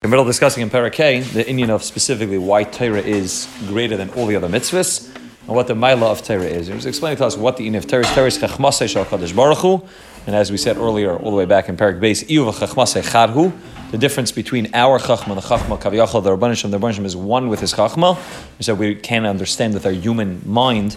[0.00, 3.96] In the middle of discussing in Parakeh the inyan of specifically why Torah is greater
[3.96, 6.68] than all the other mitzvahs and what the Maila of Torah is.
[6.68, 8.14] He was explaining to us what the inyan of Torah is.
[8.14, 9.82] Torah is Chachmasei Shal Kadosh Baruch Hu,
[10.28, 13.52] and as we said earlier, all the way back in Parak Beis, Iuva Chachmasei Chadhu.
[13.90, 17.48] The difference between our Chachma and the Chachma Kaviyachal, the Rabbanishim, the Rabbanishim is one
[17.48, 18.16] with his Chachma.
[18.56, 20.96] We said we can't understand with our human mind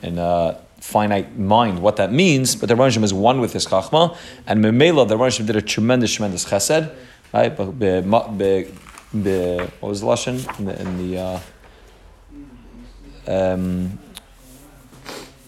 [0.00, 4.16] and uh, finite mind what that means, but the Rabbanishim is one with his Chachma,
[4.46, 6.94] and Memela, the Rabbanishim did a tremendous, tremendous chesed
[7.32, 7.56] right?
[7.56, 8.72] But be, be,
[9.22, 11.40] be, what was the in the, in the uh,
[13.26, 13.98] um,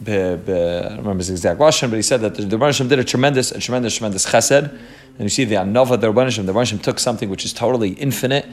[0.03, 2.89] be, be, I don't remember his exact lesson, but he said that the, the Rebbeinu
[2.89, 6.53] did a tremendous, a tremendous, tremendous chesed, and you see the anova the Rebbeinu the
[6.53, 8.47] Rebbeinu took something which is totally infinite,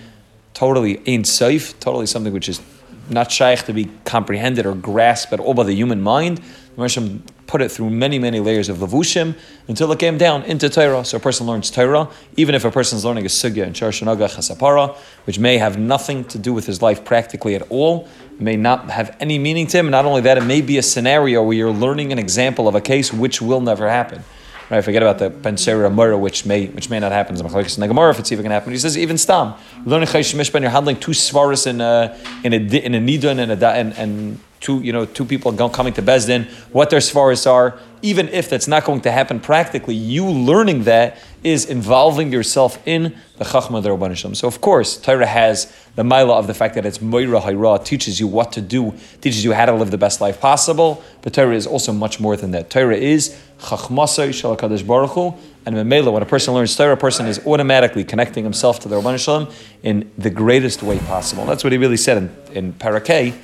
[0.54, 2.62] totally ain't safe, totally something which is
[3.10, 6.42] not shaykh to be comprehended or grasped at all by the human mind.
[6.78, 9.36] Rebbeinu put it through many, many layers of levushim
[9.68, 11.04] until it came down into Torah.
[11.04, 14.28] So a person learns Torah, even if a person is learning a sugya in Sharshanaga
[14.30, 14.96] Chasapara,
[15.26, 19.16] which may have nothing to do with his life practically at all, may not have
[19.20, 19.90] any meaning to him.
[19.90, 22.82] Not only that, it may be a scenario where you're learning an example of a
[22.82, 24.24] case which will never happen.
[24.70, 27.36] Right, forget about the pensera mura, which may which may not happen.
[27.36, 28.74] It's if it's even going to happen.
[28.74, 29.54] He says even stam.
[29.86, 30.60] Learning chayish mishpan.
[30.60, 34.40] You're handling two svaras in a in a in a nidun and a and, and
[34.60, 36.46] two you know two people coming to bezdin.
[36.72, 41.18] What their svaras are, even if that's not going to happen practically, you learning that
[41.44, 46.48] is involving yourself in the chachma the So of course, Torah has the mila of
[46.48, 49.74] the fact that it's moira hayra, teaches you what to do, teaches you how to
[49.74, 51.04] live the best life possible.
[51.22, 52.70] But Torah is also much more than that.
[52.70, 55.34] Torah is chachmasay shal kadosh baruch Hu,
[55.66, 56.12] and memela.
[56.12, 59.52] When a person learns Torah, a person is automatically connecting himself to the Rabban Shalom
[59.84, 61.46] in the greatest way possible.
[61.46, 63.36] That's what he really said in, in Parakeh.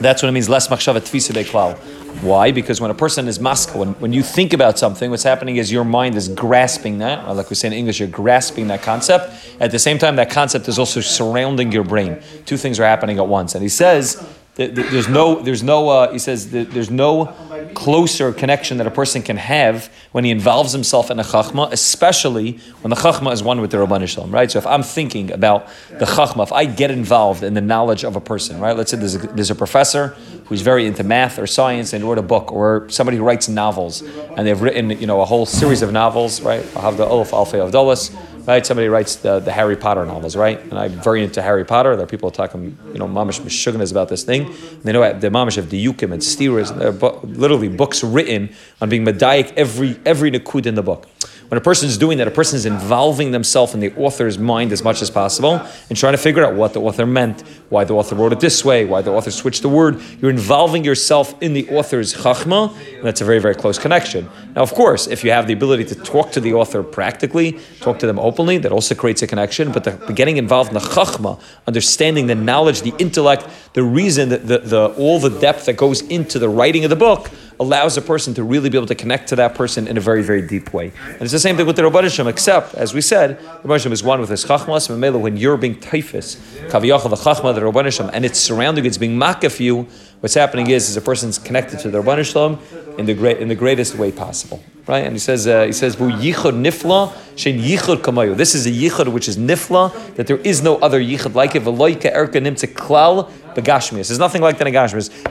[0.00, 0.48] That's what it means.
[0.48, 1.76] Less machshava tfisa klal.
[2.22, 2.50] Why?
[2.50, 5.70] Because when a person is maska, when, when you think about something, what's happening is
[5.70, 9.32] your mind is grasping that, like we say in English, you're grasping that concept.
[9.60, 12.22] At the same time, that concept is also surrounding your brain.
[12.46, 13.54] Two things are happening at once.
[13.54, 15.88] And he says there's no, there's no.
[15.90, 17.26] Uh, he says there's no
[17.74, 22.52] closer connection that a person can have when he involves himself in a chachma, especially
[22.80, 24.50] when the chachma is one with the Rabban Shalom, right?
[24.50, 28.16] So if I'm thinking about the chachma, if I get involved in the knowledge of
[28.16, 28.74] a person, right?
[28.74, 30.16] Let's say there's a, there's a professor
[30.46, 34.00] who's very into math or science and wrote a book, or somebody who writes novels
[34.00, 36.64] and they've written, you know, a whole series of novels, right?
[36.74, 38.10] I'll have the Olaf Alfei of Dulles
[38.46, 38.64] right?
[38.64, 40.58] Somebody writes the, the Harry Potter novels, right?
[40.60, 41.96] And I'm very into Harry Potter.
[41.96, 44.46] There are people talking, you know, mamish mishuganas about this thing.
[44.46, 46.76] And they know the mamish of the yukim and steerers.
[46.76, 51.08] There are bu- literally books written on being medaic every every nakud in the book.
[51.48, 54.72] When a person is doing that, a person is involving themselves in the author's mind
[54.72, 57.94] as much as possible and trying to figure out what the author meant, why the
[57.94, 60.00] author wrote it this way, why the author switched the word.
[60.20, 64.28] You're involving yourself in the author's chachma, and that's a very, very close connection.
[64.56, 68.00] Now, of course, if you have the ability to talk to the author practically, talk
[68.00, 69.70] to them openly, that also creates a connection.
[69.70, 74.46] But the, getting involved in the chachma, understanding the knowledge, the intellect, the reason, that
[74.48, 78.02] the, the, all the depth that goes into the writing of the book, allows a
[78.02, 80.72] person to really be able to connect to that person in a very, very deep
[80.72, 80.92] way.
[81.06, 84.02] And it's the same thing with the Rabbanishim, except, as we said, the Rabbanishim is
[84.02, 86.36] one with his chachmas, and when you're being typhus,
[86.68, 89.86] kaviyachal, the chachma, the Rabbanishim, and it's surrounding, it's being makaf you,
[90.20, 93.54] what's happening is, is a person's connected to the Rabbanishim in the great, in the
[93.54, 94.62] greatest way possible.
[94.86, 95.04] Right?
[95.04, 98.36] And he says, uh, he says, yichud nifla, shein yichud kamayu.
[98.36, 101.64] This is a yichud which is nifla, that there is no other yichud like it.
[101.64, 104.08] V'loika erka nimtze klal begashmias.
[104.08, 104.76] There's nothing like that in.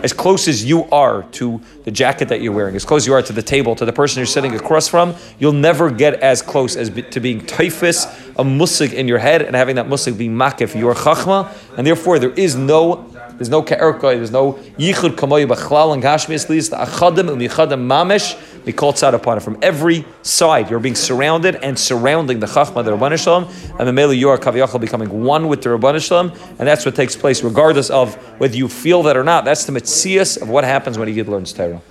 [0.04, 3.14] As close as you are to the jacket that you're wearing, as close as you
[3.14, 6.42] are to the table, to the person you're sitting across from, you'll never get as
[6.42, 8.06] close as be, to being typhus,
[8.38, 12.20] a musig in your head, and having that musig be makif, your chachma, and therefore
[12.20, 16.78] there is no there's no ke'erkoi, there's no yichud kamoy b'chlal and gashmias leads the
[16.78, 18.38] achadim um mamish
[18.74, 20.70] call tzad upon it from every side.
[20.70, 23.48] You're being surrounded and surrounding the chachma, the Rabban Shalom,
[23.80, 26.96] and the Mele you are kaviyachal becoming one with the Rabban Shalom, and that's what
[26.96, 29.46] takes place regardless of whether you feel that or not.
[29.46, 31.82] That's the mitzias of what happens when a yid learns Torah.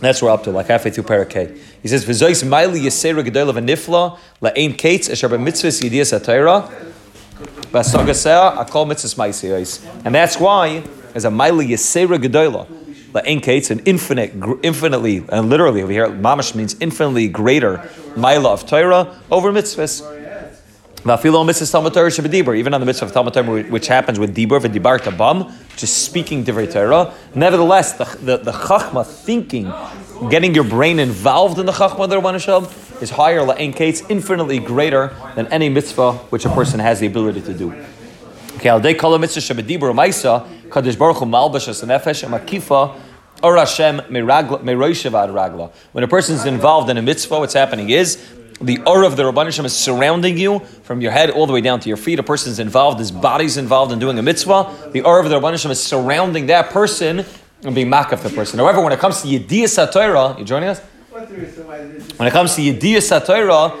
[0.00, 1.58] That's where we're up to, like halfway through Parakeh.
[1.82, 6.70] He says, "V'zois maili yisera gedola v'nifla la'ein kates esher b'mitzvahs yidiyas ha'Torah
[7.70, 10.82] b'asagaseh akol mitzvahs ma'isiyos." And that's why,
[11.14, 12.66] as a maili yisera gedola,
[13.12, 17.78] la'ein kates, an infinite, infinitely, and literally over here, mamash means infinitely greater
[18.14, 20.18] maila of Torah over mitzvahs.
[21.02, 21.14] Even
[22.74, 25.50] on the mitzvah of Talmud Torah, which happens with Dibur, V'dibar Tabam,
[25.82, 27.14] is speaking Divrei Torah.
[27.34, 29.72] Nevertheless, the, the, the Chachma, thinking,
[30.28, 32.66] getting your brain involved in the Chachma of the Rabban Hashem,
[33.00, 37.40] is higher, La'en Kates, infinitely greater than any mitzvah which a person has the ability
[37.40, 37.72] to do.
[38.56, 42.96] Okay, Al Day Kala Mitzvah Shabadibur Maisa, Kadosh Baruch Hu Malbashas Nefesh, and Makifa,
[43.42, 45.72] Or Hashem ragla.
[45.92, 48.18] When a person is involved in a mitzvah, what's happening is
[48.60, 51.80] the aura of the Rabbanishim is surrounding you from your head all the way down
[51.80, 52.18] to your feet.
[52.18, 54.90] A person is involved, his body's involved in doing a mitzvah.
[54.92, 57.24] The aura of the Rabbanishim is surrounding that person
[57.62, 58.58] and being makaf the person.
[58.58, 60.80] However, when it comes to Yediyah Satoira, you joining us?
[61.10, 63.78] When it comes to Yediyah Satoira,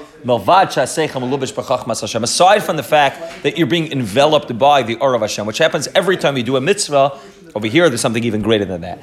[2.22, 5.88] Aside from the fact that you're being enveloped by the aura of Hashem, which happens
[5.94, 7.18] every time you do a mitzvah,
[7.54, 9.02] over here there's something even greater than that.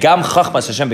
[0.00, 0.90] Gam Hashem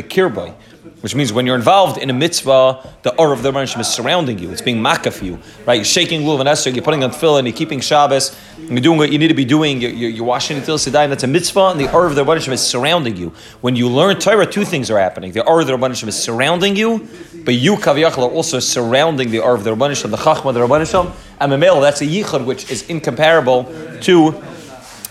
[1.04, 4.38] which means when you're involved in a mitzvah, the aura of the Rebbeinu is surrounding
[4.38, 4.50] you.
[4.50, 5.74] It's being makaf you, right?
[5.74, 9.12] You're shaking lulav and esther, you're putting on tefillin, you're keeping Shabbos, you're doing what
[9.12, 11.92] you need to be doing, you're, you're, washing until sedai, that's a mitzvah, and the
[11.92, 13.34] aura of the Rebbeinu is surrounding you.
[13.60, 15.32] When you learn Torah, two things are happening.
[15.32, 17.06] The aura of the Rebbeinu is surrounding you,
[17.44, 20.60] but you, Kaviyachal, are also surrounding the aura of the Rebbeinu the Chachma of the
[20.60, 23.64] Rebbeinu and Mamel, that's a yichud which is incomparable
[24.00, 24.42] to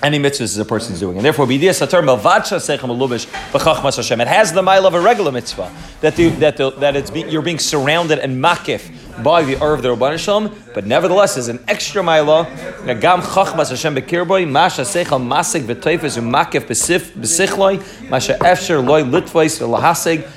[0.03, 1.17] any mitzvahs a person is doing.
[1.17, 1.61] And therefore, it
[4.27, 5.71] has the mile of a regular mitzvah,
[6.01, 8.91] that, the, that, the, that it's be, you're being surrounded and makif
[9.23, 12.45] by the Ur of the Rabban Shalom, but nevertheless, there's an extra mila,
[12.85, 20.27] gam chachmas Hashem bekirboy, masha sechal masik v'toifes umakif besichloi, masha efsher loy litvois v'lahasig.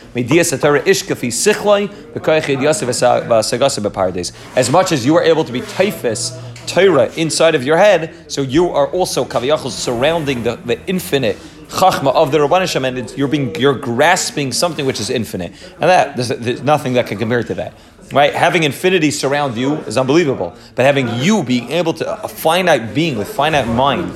[4.56, 8.42] As much as you are able to be taifis Torah inside of your head, so
[8.42, 11.36] you are also kaviyachos surrounding the, the infinite
[11.68, 16.16] chachma of the Rabbanisham, and you're being you're grasping something which is infinite, and that
[16.16, 17.74] there's, there's, nothing that can compare to that.
[18.12, 22.94] Right, having infinity surround you is unbelievable, but having you being able to a finite
[22.94, 24.12] being with finite mind,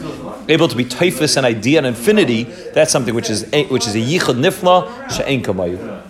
[0.49, 3.97] able to be typhus and idea and infinity, that's something which is eh, which is
[3.97, 6.10] a yichud nifla she'en kamayu.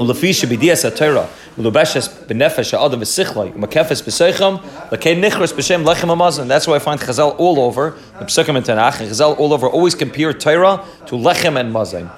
[0.00, 6.48] Ulafisha b'dias Torah ulubeshes b'nefesh ha'adam v'sichloi umakefes b'seicham l'kei nichros b'shem lechem hamazon.
[6.48, 9.68] That's why I find Chazal all over the Pesukim and Tanakh and Chazal all over
[9.68, 12.10] always compare Torah to lechem and mazon.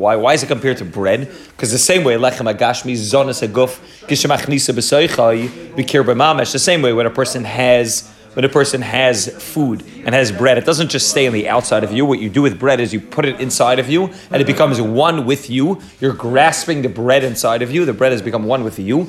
[0.00, 0.16] Why?
[0.16, 1.32] Why is it compared to bread?
[1.50, 3.78] Because the same way lechem agashmi zonas aguf
[4.08, 6.50] kishemachnisa b'soichai b'kir b'mamesh.
[6.50, 10.58] The same way when a person has when a person has food and has bread,
[10.58, 12.04] it doesn't just stay on the outside of you.
[12.04, 14.80] What you do with bread is you put it inside of you and it becomes
[14.80, 15.80] one with you.
[16.00, 17.84] You're grasping the bread inside of you.
[17.84, 19.04] The bread has become one with you.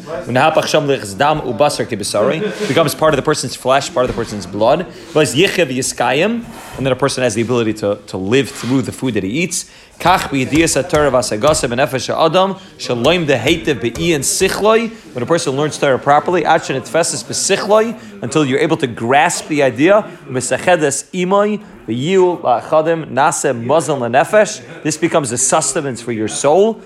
[2.67, 4.87] Becomes part of the person's flesh, part of the person's blood.
[6.77, 9.29] And then a person has the ability to, to live through the food that he
[9.29, 9.71] eats.
[15.13, 16.45] When a person learns Torah properly
[18.21, 20.09] until you're able to grasp the idea
[24.83, 26.81] this becomes a sustenance for your soul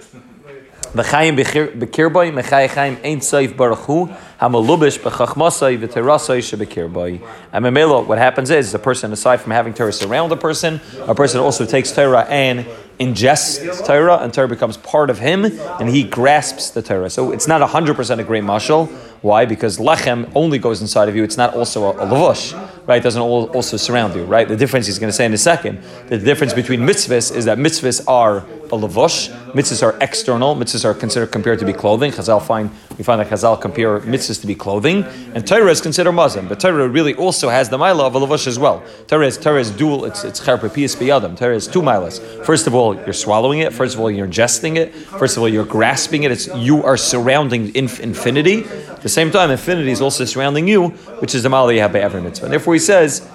[0.93, 4.07] V'chayim b'kirboy, mechayim chayim soif baruch hu,
[4.41, 7.21] hamalubish shebekirboy.
[7.53, 11.13] And Memelo, what happens is, the person, aside from having Torah surround a person, a
[11.13, 12.65] person also takes Torah and
[12.99, 17.09] ingests Torah, and Torah becomes part of him, and he grasps the Torah.
[17.09, 18.89] So it's not 100% a great mashal.
[19.21, 19.45] Why?
[19.45, 21.23] Because lechem only goes inside of you.
[21.23, 22.53] It's not also a, a lavush,
[22.87, 22.97] right?
[22.97, 24.47] It doesn't also surround you, right?
[24.47, 25.81] The difference he's going to say in a second.
[26.07, 29.29] The difference between mitzvahs is that mitzvahs are a lavush.
[29.51, 30.55] Mitzvahs are external.
[30.55, 32.11] Mitzvahs are considered compared to be clothing.
[32.11, 36.11] Chazal find we find that Chazal compare mitzvahs to be clothing, and Torah is considered
[36.11, 36.47] muslim.
[36.47, 38.83] But Torah really also has the milah of a lavush as well.
[39.07, 40.05] Torah is Torah is dual.
[40.05, 41.37] It's it's cherpepias biyadam.
[41.37, 42.19] Torah is two milas.
[42.45, 43.73] First of all, you're swallowing it.
[43.73, 44.93] First of all, you're ingesting it.
[44.93, 46.31] First of all, you're grasping it.
[46.31, 48.65] It's you are surrounding inf- infinity.
[48.65, 50.89] At the same time, infinity is also surrounding you,
[51.21, 52.45] which is the that you have by every mitzvah.
[52.45, 53.27] And therefore, he says,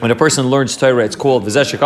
[0.00, 1.78] when a person learns Torah, it's called secha.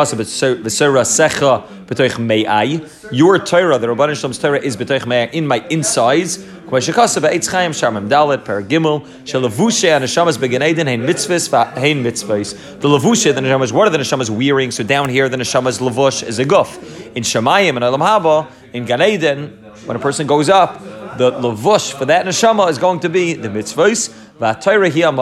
[3.13, 6.39] Your Torah, the Rabban Shalom's Torah, is in my insides.
[6.39, 12.81] K'mashikasa v'eitz chayim shamim dalet per gimel shelavushe anashamas beganedin hein mitzvahs hein mitzvahs.
[12.81, 14.71] The lavushe the neshamas, what are the neshamas wearing?
[14.71, 16.79] So down here, the neshamas lavush is a guf.
[17.15, 19.49] In Shemayim and Alam Haba, in Gan Eden,
[19.85, 20.81] when a person goes up,
[21.19, 24.24] the lavush for that neshama is going to be the mitzvahs.
[24.41, 25.13] And Torah is the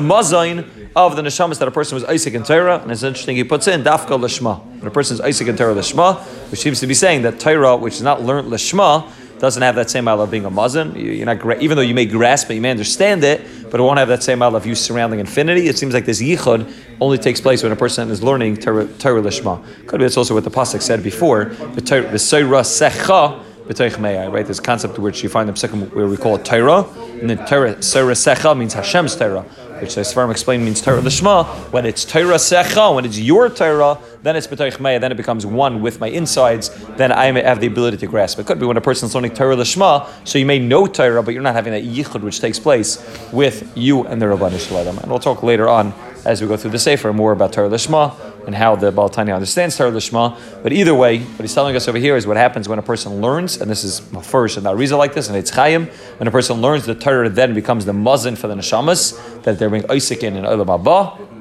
[0.00, 2.78] mazain of the neshamas that a person was Isaac in Torah.
[2.78, 4.64] And it's interesting, he puts in dafka lishma.
[4.64, 7.76] When a person is Isaac in Torah lishma, which seems to be saying that Torah,
[7.76, 10.94] which is not learned lishma, doesn't have that same level of being a mazan.
[10.96, 13.98] You're not, even though you may grasp it, you may understand it, but it won't
[13.98, 15.68] have that same level of you surrounding infinity.
[15.68, 19.86] It seems like this yichud only takes place when a person is learning Torah, lishma.
[19.86, 21.44] Could be it's also what the pasuk said before.
[21.44, 24.44] The Torah secha right?
[24.44, 26.84] There's a concept which you find in Psikkim where we call it Torah,
[27.20, 29.42] and then Torah Secha means Hashem's Torah,
[29.80, 31.46] which the Sfarim explain means Torah Lishma.
[31.72, 35.44] When it's Torah Secha, when it's your Torah, then it's B'toich Meya, then it becomes
[35.46, 38.38] one with my insides, then I may have the ability to grasp.
[38.38, 41.34] It could be when a person's learning Torah Lishma, so you may know Torah, but
[41.34, 42.98] you're not having that yichud which takes place
[43.32, 44.98] with you and the Rabban Shalom.
[44.98, 45.92] And we'll talk later on
[46.24, 48.14] as we go through the Sefer more about Torah Lishma
[48.46, 50.38] and how the Baal Tanya understands Torah Lishma.
[50.62, 53.20] But either way, what he's telling us over here is what happens when a person
[53.20, 55.86] learns, and this is first and Arizal like this, and it's Chaim,
[56.18, 59.70] when a person learns the Torah then becomes the muzzin for the Neshamas, that they're
[59.70, 61.34] being Isaac in and Olam Abba.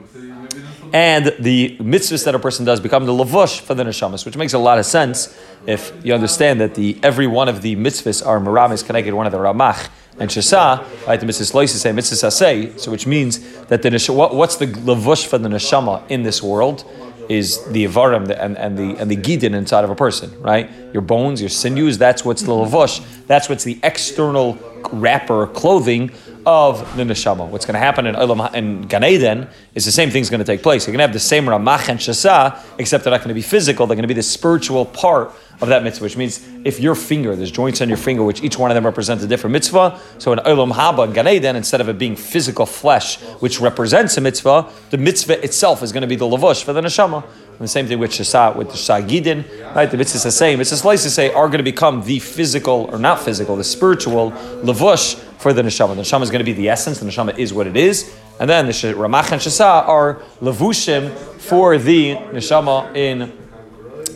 [0.93, 4.53] And the mitzvahs that a person does become the lavush for the neshamas, which makes
[4.53, 8.39] a lot of sense if you understand that the every one of the mitzvahs are
[8.39, 9.89] meramis connected one of the ramach
[10.19, 11.19] and shasa, right?
[11.19, 15.25] The mitzvahs lois say mitzvahs say, so which means that the what, what's the lavush
[15.25, 16.85] for the neshama in this world
[17.29, 20.69] is the avarim and, and the and the gidin inside of a person, right?
[20.91, 23.03] Your bones, your sinews, that's what's the lavush.
[23.27, 24.57] That's what's the external
[24.91, 26.11] wrapper clothing
[26.45, 27.47] of the neshama.
[27.47, 30.61] What's going to happen in Olam Gan Eden is the same thing's going to take
[30.61, 30.85] place.
[30.85, 33.41] You're going to have the same ramach and shasa, except they're not going to be
[33.41, 33.87] physical.
[33.87, 37.35] They're going to be the spiritual part of that mitzvah, which means if your finger,
[37.35, 39.99] there's joints on your finger, which each one of them represents a different mitzvah.
[40.17, 44.17] So in Olam Haba and Gan Eden, instead of it being physical flesh, which represents
[44.17, 47.23] a mitzvah, the mitzvah itself is going to be the lavush for the neshama.
[47.53, 49.89] And the same thing with Shasa, with the Shagidin, right?
[49.89, 50.59] The mitzvahs the same.
[50.59, 54.31] It's just to say are going to become the physical, or not physical, the spiritual
[54.31, 55.95] lavush for the neshama.
[55.95, 56.99] The neshama is going to be the essence.
[56.99, 58.11] The neshama is what it is.
[58.39, 63.31] And then the Ramach and Shasa are lavushim for the neshama in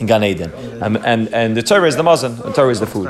[0.05, 0.51] Gan Eden.
[0.81, 3.07] Um, and, and the Torah is the mazan, the Torah is the food.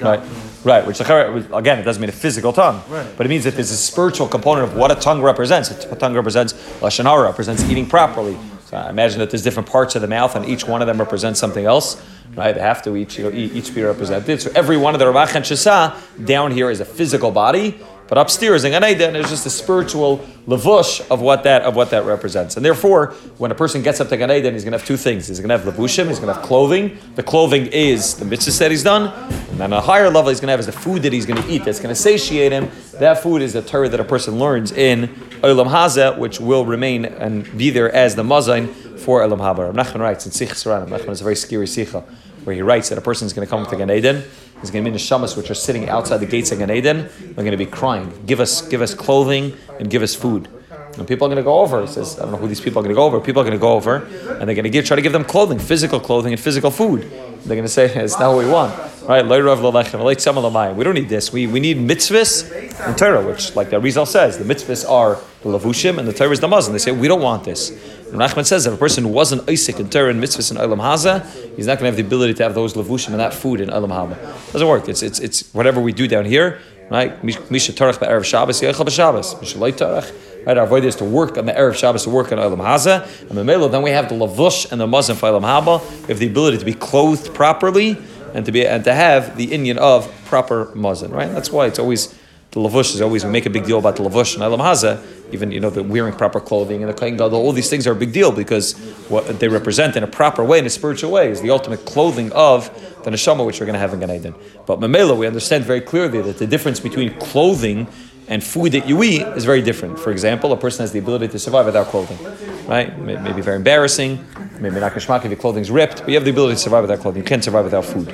[0.00, 0.20] Right.
[0.64, 3.06] Right, which again, it doesn't mean a physical tongue, right.
[3.16, 5.70] but it means that there's a spiritual component of what a tongue represents.
[5.70, 8.36] A tongue represents lashon hara, represents eating properly.
[8.64, 10.98] So I imagine that there's different parts of the mouth, and each one of them
[10.98, 12.02] represents something else.
[12.34, 14.42] Right, they have to each you know, each be represented.
[14.42, 15.94] So every one of the Ramach and Shasa
[16.26, 20.18] down here is a physical body, but upstairs in Gan Eden is just a spiritual
[20.46, 22.56] levush of what that of what that represents.
[22.56, 23.08] And therefore,
[23.38, 25.26] when a person gets up to Gan Eden, he's going to have two things.
[25.26, 26.06] He's going to have levushim.
[26.08, 26.98] He's going to have clothing.
[27.16, 29.12] The clothing is the mitzvah that he's done.
[29.50, 31.42] And then a higher level, he's going to have is the food that he's going
[31.42, 31.64] to eat.
[31.64, 32.70] That's going to satiate him.
[32.92, 35.08] That food is the Torah that a person learns in
[35.42, 39.72] Olam Haza, which will remain and be there as the mazain for Olam Haba.
[39.72, 40.88] Nachman writes in Sichos Haran.
[40.88, 42.04] Nachman is a very scary sikha
[42.44, 44.22] where he writes that a person is going to come to Gan Eden
[44.56, 47.08] there's going to be neshamas which are sitting outside the gates of Gan Eden.
[47.20, 50.48] They're going to be crying, "Give us, give us clothing and give us food."
[50.96, 51.82] And people are going to go over.
[51.82, 53.44] He says, "I don't know who these people are going to go over." People are
[53.44, 56.00] going to go over, and they're going to give, try to give them clothing, physical
[56.00, 57.02] clothing, and physical food.
[57.44, 58.74] They're going to say, "It's not what we want."
[59.06, 59.24] Right?
[59.24, 61.32] We don't need this.
[61.32, 65.50] We, we need mitzvahs and Torah, which, like the Rizal says, the mitzvahs are the
[65.50, 66.72] lavushim and the Torah is the mazan.
[66.72, 67.70] They say we don't want this.
[68.10, 71.24] And Nachman says if a person wasn't Isaac in Torah and mitzvahs in Olam Haza,
[71.56, 73.68] he's not going to have the ability to have those lavushim and that food in
[73.68, 74.16] Olam Haba.
[74.52, 74.88] Doesn't work.
[74.88, 77.22] It's, it's, it's whatever we do down here, right?
[77.24, 79.40] Misha Torach Erev Shabbos, Yechal B'Shabbos.
[79.40, 80.12] Misha Leit Torach.
[80.46, 83.02] Right, our avoid is to work on the Erev Shabbos, to work on Olam Haza.
[83.22, 85.82] And Mamela, then we have the lavush and the mazan for Olam Haba.
[86.02, 87.98] We have the ability to be clothed properly
[88.32, 91.32] and to be and to have the inyan of proper mazan, right?
[91.32, 92.14] That's why it's always
[92.56, 95.04] the lavush is always we make a big deal about the lavush and Elam Haza,
[95.30, 97.34] even you know the wearing proper clothing and the kohen gadol.
[97.34, 98.72] All these things are a big deal because
[99.10, 102.32] what they represent in a proper way, in a spiritual way, is the ultimate clothing
[102.32, 102.70] of
[103.04, 104.34] the neshama which we're going to have in Gan Eden.
[104.64, 107.88] But Mamela, we understand very clearly that the difference between clothing
[108.26, 109.98] and food that you eat is very different.
[109.98, 112.18] For example, a person has the ability to survive without clothing,
[112.66, 112.98] right?
[112.98, 114.24] Maybe very embarrassing,
[114.60, 117.00] maybe not kashmak if your clothing's ripped, but you have the ability to survive without
[117.00, 117.22] clothing.
[117.22, 118.08] You can't survive without food,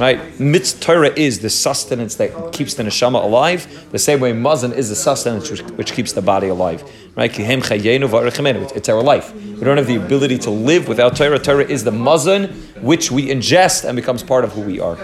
[0.00, 0.18] right?
[0.38, 4.88] Mitz Torah is the sustenance that keeps the neshama alive, the same way mazan is
[4.88, 6.82] the sustenance which, which keeps the body alive,
[7.16, 7.30] right?
[7.38, 9.34] It's our life.
[9.34, 11.38] We don't have the ability to live without Torah.
[11.38, 12.46] Torah is the mazan
[12.80, 14.96] which we ingest and becomes part of who we are.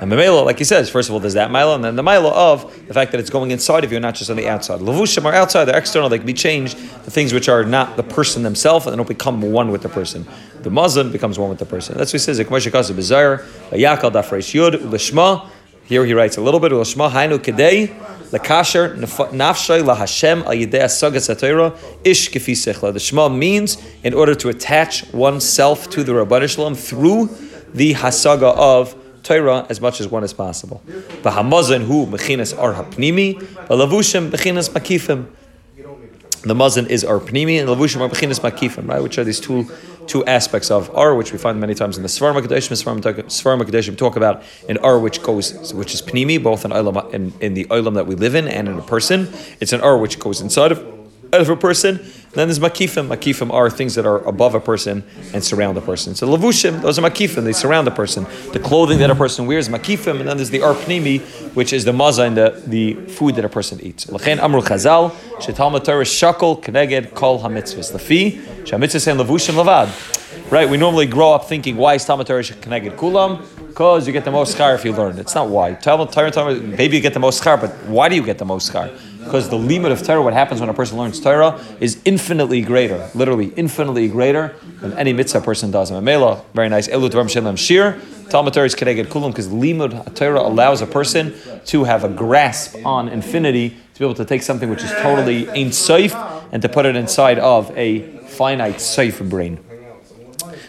[0.00, 2.28] And Mamela, like he says, first of all, there's that mila, and then the mila
[2.28, 4.80] of the fact that it's going inside of you, not just on the outside.
[4.80, 6.76] Lavushim are outside, they're external, they can be changed.
[7.04, 9.88] The things which are not the person themselves, and they don't become one with the
[9.88, 10.26] person.
[10.66, 11.96] The mazan becomes one with the person.
[11.96, 12.38] That's what he says.
[12.38, 12.44] Here
[16.04, 17.96] he writes a little bit, Lishma, Hainu Kedei,
[18.30, 22.92] Lakasher, Nafshay, Lahashem, Al Yidei Asagas Atayra, Ish Kefi Sechla.
[22.92, 27.28] The Shema means in order to attach oneself to the Rabban Shalom through
[27.72, 30.82] the Hasaga of Torah as much as one is possible.
[31.22, 35.28] V'hamazon hu mechinas ar hapnimi, v'lavushim mechinas makifim.
[36.42, 39.00] The mazon is ar pnimi, and lavushim are mechinas makifim, right?
[39.00, 39.70] Which are these two
[40.06, 42.72] two aspects of ar, which we find many times in the Svarma Kadeshim.
[42.72, 46.72] Svarma Kadeshim talk about an ar which goes, which is pnimi, both in,
[47.14, 49.28] in, in the olam that we live in and in a person.
[49.60, 50.84] It's an ar which goes inside of,
[51.32, 52.04] of a person.
[52.36, 53.08] Then there's makifim.
[53.08, 56.14] Makifim are things that are above a person and surround a person.
[56.14, 57.44] So lavushim, those are makifim.
[57.44, 58.26] They surround a person.
[58.52, 61.22] The clothing that a person wears, makifim, and then there's the arpnimi,
[61.54, 64.04] which is the maza and the, the food that a person eats.
[64.04, 67.92] Lachen amru chazal, shetalma Torah shakol keneged kol hamitzvahs.
[67.92, 69.88] Lafi, shamitzvahs and lavushim lavad.
[70.50, 70.68] right?
[70.68, 73.44] We normally grow up thinking, why is Talmud Torah connected kulam?
[73.68, 75.18] Because you get the most schar if you learn.
[75.18, 75.72] It's not why.
[75.72, 78.72] Talmud Torah, maybe you get the most schar, but why do you get the most
[78.72, 78.94] schar?
[79.26, 83.10] Because the limit of Torah, what happens when a person learns Torah, is infinitely greater,
[83.14, 85.90] literally infinitely greater than any mitzvah person does.
[85.90, 86.88] Mamela, very nice.
[86.88, 88.00] Elu Shalem Shir.
[88.30, 91.34] Talmud Torah is connected kulam because limud Torah allows a person
[91.66, 95.48] to have a grasp on infinity, to be able to take something which is totally
[95.50, 96.14] ain't safe
[96.50, 99.58] and to put it inside of a finite safe brain.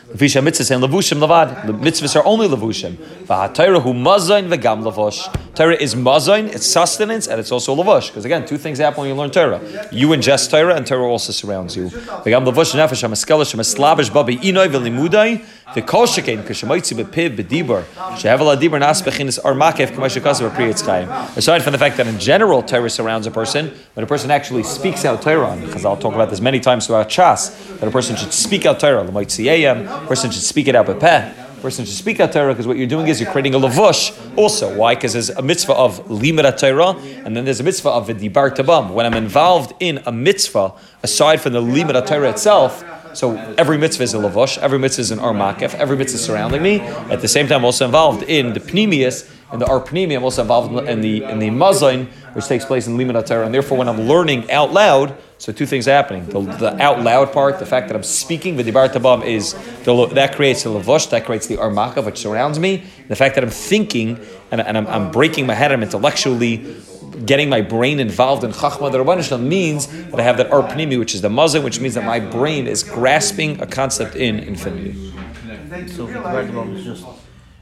[0.07, 1.67] Levisha mitzvahs and levushim lavad.
[1.67, 2.93] The mitzvahs are only levushim.
[3.25, 5.46] V'hatayra hu mazayin v'gam levush.
[5.57, 8.09] Torah is mazayin, it's sustenance, and it's also levush.
[8.09, 9.59] Because again, two things happen when you learn Torah.
[9.91, 11.89] You ingest Torah, and Torah also surrounds you.
[20.21, 21.37] Kasav priyetz chayim.
[21.37, 24.61] Aside from the fact that in general Torah surrounds a person, when a person actually
[24.61, 27.49] speaks out Torah, because I'll talk about this many times throughout Chas,
[27.79, 31.46] that a person should speak out Torah, l'moitziyayim, person should speak it out with peh.
[31.61, 34.37] Person should speak out Torah because what you're doing is you're creating a lavush.
[34.37, 34.93] Also, why?
[34.95, 36.91] Because there's a mitzvah of limud Torah,
[37.25, 38.91] and then there's a mitzvah of dibar tabam.
[38.91, 42.83] When I'm involved in a mitzvah, aside from the limud Torah itself,
[43.13, 46.79] so every mitzvah is a lavush, every mitzvah is an armakef, every mitzvah surrounding me.
[46.79, 50.41] At the same time, I'm also involved in the pneumius, in the arpnimi, I'm also
[50.41, 53.45] involved in the in the mazain, which takes place in limud.
[53.45, 57.01] And therefore, when I'm learning out loud, so two things are happening: the, the out
[57.01, 61.09] loud part, the fact that I'm speaking, the dibar is the, that creates the lavush,
[61.11, 62.83] that creates the armakav, which surrounds me.
[63.07, 64.19] The fact that I'm thinking
[64.51, 66.75] and, and I'm, I'm breaking my head, I'm intellectually
[67.25, 71.21] getting my brain involved in Chachma Rabbanishlam means that I have that Arpnimi, which is
[71.21, 75.13] the muzzle, which means that my brain is grasping a concept in infinity.
[75.87, 77.17] So the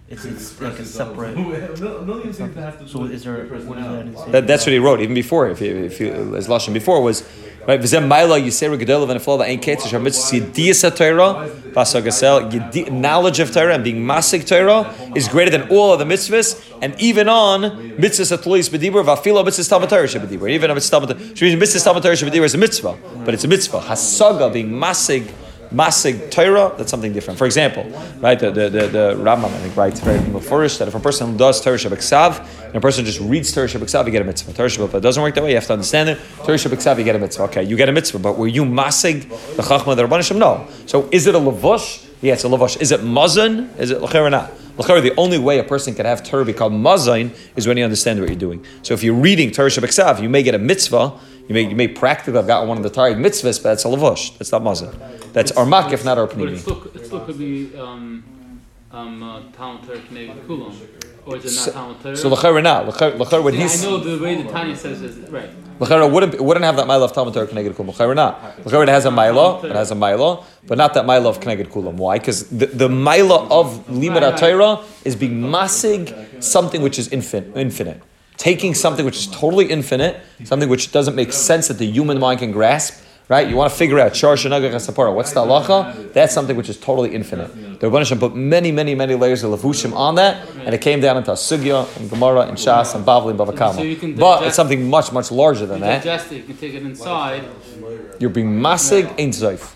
[0.07, 1.35] it's, it's like a separate.
[2.87, 4.31] So is there what is that?
[4.31, 5.49] that that's what he wrote even before.
[5.49, 7.23] If you, if you, as lashon before was
[7.67, 7.79] right.
[7.79, 13.73] V'zem ma'ila yisera gedolav and flow ain't ketzish hamitzvah yidiyas Torah vasagasel knowledge of Torah
[13.73, 17.63] and being masik Torah is greater than all of the mitzvahs and even on
[17.97, 22.15] mitzvahs atluis b'dibur v'afilo mitzvahs talmud Torah shebedibur even on mitzvahs talmud mitzvahs talmud Torah
[22.15, 22.95] shebedibur is a mitzvah
[23.25, 25.31] but it's a mitzvah hasaga being masig
[25.71, 27.37] Masig Torah, that's something different.
[27.37, 27.83] For example,
[28.19, 31.37] right, the, the, the, the Rambam, I think, writes very first that if a person
[31.37, 34.53] does Torah Shabbat and a person just reads Torah Shabbat you get a mitzvah.
[34.53, 36.19] Torah Shabbat it doesn't work that way, you have to understand it.
[36.37, 37.43] Torah Shabbat you get a mitzvah.
[37.43, 40.37] Okay, you get a mitzvah, but were you Masig, the Chachma, the Rabbanishim?
[40.37, 40.67] No.
[40.85, 42.09] So is it a Lavush?
[42.21, 42.81] Yeah, it's a Lavush.
[42.81, 43.69] Is it Mazan?
[43.77, 44.51] Is it Lacher or not?
[44.77, 48.29] the only way a person can have Torah become Mazain is when you understand what
[48.29, 48.65] you're doing.
[48.81, 51.13] So if you're reading Torah Shabbat you may get a mitzvah,
[51.47, 53.87] you may, you may practically have gotten one of the taryag mitzvahs, but that's a
[53.87, 54.35] lavush.
[54.37, 55.31] That's not mazah.
[55.31, 58.23] That's armak, if not our But it still, it still could be um,
[58.91, 60.75] um, uh, Torah Kulam.
[61.25, 62.17] Or is it not Torah?
[62.17, 62.87] So l'chayr not.
[62.87, 63.83] L'chayr when he's.
[63.83, 65.49] I know the way the Tanya says is right.
[65.79, 67.89] L'chayr wouldn't wouldn't have that mile of Talmud Torah Kneged Kulam.
[67.89, 68.65] L'chayr not.
[68.65, 69.63] L'chayr it has a mila.
[69.65, 71.95] It has a mila, but not that mila of Kneged Kulam.
[71.95, 72.17] Why?
[72.17, 78.01] Because the, the mila of Limud Torah is being masig something which is infin, infinite
[78.37, 82.39] taking something which is totally infinite, something which doesn't make sense that the human mind
[82.39, 83.47] can grasp, right?
[83.49, 85.13] You want to figure out Shar Sapara.
[85.13, 86.13] What's the halacha?
[86.13, 87.79] That's something which is totally infinite.
[87.79, 91.17] The Rebbeinu put many, many, many layers of levushim on that, and it came down
[91.17, 94.11] into Sugya and Gemara and Shas and Bavli and Bavakama.
[94.11, 96.05] So but it's something much, much larger than that.
[96.05, 96.31] It.
[96.31, 97.43] You can take it inside.
[98.19, 99.74] You're being masig ein zayf.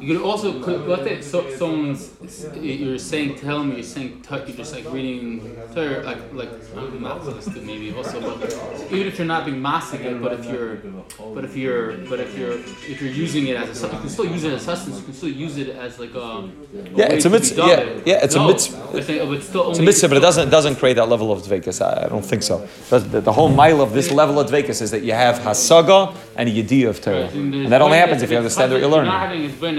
[0.00, 0.52] You could also
[0.86, 2.12] let it so someone's
[2.60, 6.52] you're saying tell me you're saying you're just like reading Torah like like
[7.00, 8.52] maths maybe also but
[8.92, 10.76] even if you're not being massing but if you're
[11.34, 12.58] but if you're but if you're
[12.92, 15.04] if you're using it as a you can still use it as a sustenance you
[15.04, 16.50] can still use it as like a, a
[16.94, 20.08] yeah it's a mitzvah yeah, yeah it's no, a mitzvah it's, it's, it's a mitzvah
[20.08, 22.66] but it doesn't it doesn't create that level of dvekas I, I don't think so.
[22.90, 26.48] The, the, whole mile of this level of dvekas is that you have hasaga and
[26.48, 27.28] a yediyah of Torah.
[27.28, 29.12] And that only happens if you understand what you're learning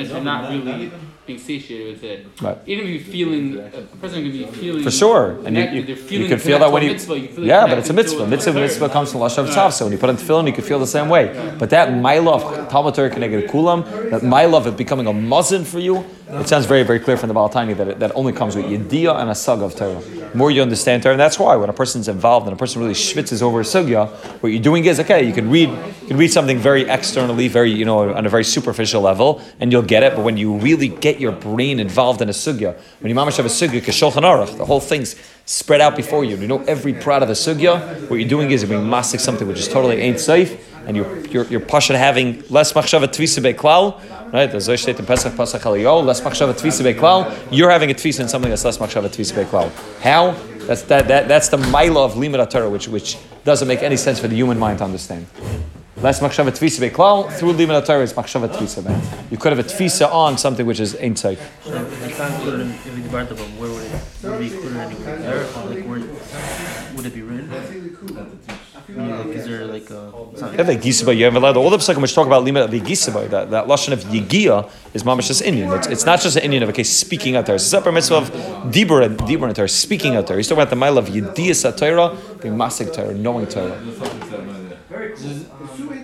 [0.10, 0.92] you're not really
[1.26, 2.28] being satiated with it.
[2.42, 2.58] Right.
[2.66, 6.28] Even if you're feeling, a person can be feeling for sure, and you, you, you
[6.28, 8.26] can feel that when you, mitzvah, you yeah, but it's a mitzvah.
[8.26, 9.72] Mitzvah, mitzvah comes from lashon tzav.
[9.72, 11.56] So when you put on tefillin, you can feel the same way.
[11.60, 15.80] But that my love, Talmud Torah kulam, that my love of becoming a muzzin for
[15.80, 18.56] you, it sounds very, very clear from the Baal Tanya that it, that only comes
[18.56, 20.00] with yediyah and a sug of Torah.
[20.00, 22.80] The more you understand Torah, and that's why when a person's involved and a person
[22.82, 24.10] really schwitzes over a sugya,
[24.42, 25.26] what you're doing is okay.
[25.26, 28.44] You can read, you can read something very externally, very you know, on a very
[28.44, 30.16] superficial level, and you'll get it.
[30.16, 33.48] But when you really get your brain involved in a sugya, when you mamash have
[33.48, 35.16] a sugya, kashulchan aruch, the whole thing's
[35.46, 36.38] spread out before you.
[36.38, 38.08] You know every part of the sugya.
[38.08, 41.20] What you're doing is you're being masik something which is totally ain't safe and you're
[41.28, 41.66] you're, you're
[41.98, 44.00] having less machshava tvisa beklal,
[44.32, 44.52] right?
[44.52, 47.32] The Zoy in Patach Patach Eliyahu, less machshava tvisa beklal.
[47.52, 49.72] You're having a tvisa in something that's less machshava tvisa beklal.
[50.02, 50.32] How?
[50.68, 54.20] That's that, that that's the mila of limud Torah, which which doesn't make any sense
[54.20, 55.26] for the human mind to understand.
[55.98, 58.84] Less machshava tvisa beklal through limud Torah is machshava tvisa.
[58.86, 59.02] man.
[59.32, 61.42] You could have a tvisa on something which is ain't safe.
[61.64, 61.82] So I
[63.58, 65.44] where would it be included anywhere there?
[65.44, 66.00] Or like where
[66.96, 67.52] would it be written?
[67.52, 69.90] I mean, like, is there like
[70.68, 71.16] the gisaba.
[71.16, 73.30] You have allowed all the psukim which talk about limud the gisaba.
[73.30, 75.78] That that lashon of yigia is mamash just inyan.
[75.78, 77.56] It's, it's not just an inyan of a case speaking out there.
[77.56, 78.30] It's a separate mitzvah of
[78.72, 80.38] dibur and dibur and Torah speaking out there.
[80.38, 83.80] He's talking about the mile of yediyas Torah, being masik Torah, knowing Torah.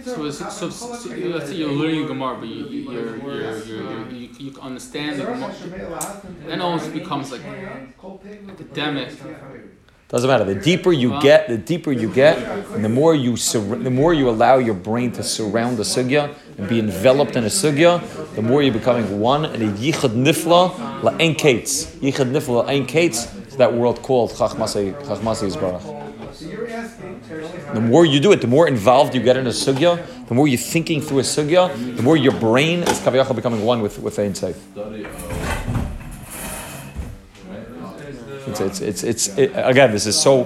[0.05, 4.29] So, so, so, let's say you're learning Gemara, but you, you, you're, you're, you're, you,
[4.37, 6.21] you understand the Gemara.
[6.45, 9.11] Then it almost becomes like academic.
[10.15, 10.45] Doesn't matter.
[10.45, 12.37] The deeper you get, the deeper you get,
[12.71, 16.33] and the more you sur- the more you allow your brain to surround the sugya
[16.57, 18.01] and be enveloped in a sugya,
[18.33, 19.43] the more you're becoming one.
[19.43, 21.97] And a yichad nifla la ein kates.
[21.97, 25.83] Yichad nifla la ein kates is that world called chachmasei chachmasei Yisbarach.
[27.73, 30.47] The more you do it, the more involved you get in a sugya, the more
[30.47, 34.17] you're thinking through a sugya, the more your brain is kaviyachal becoming one with with
[34.17, 34.55] ein safe.
[38.59, 40.45] It's, it's, it's, it's it, again, this is so,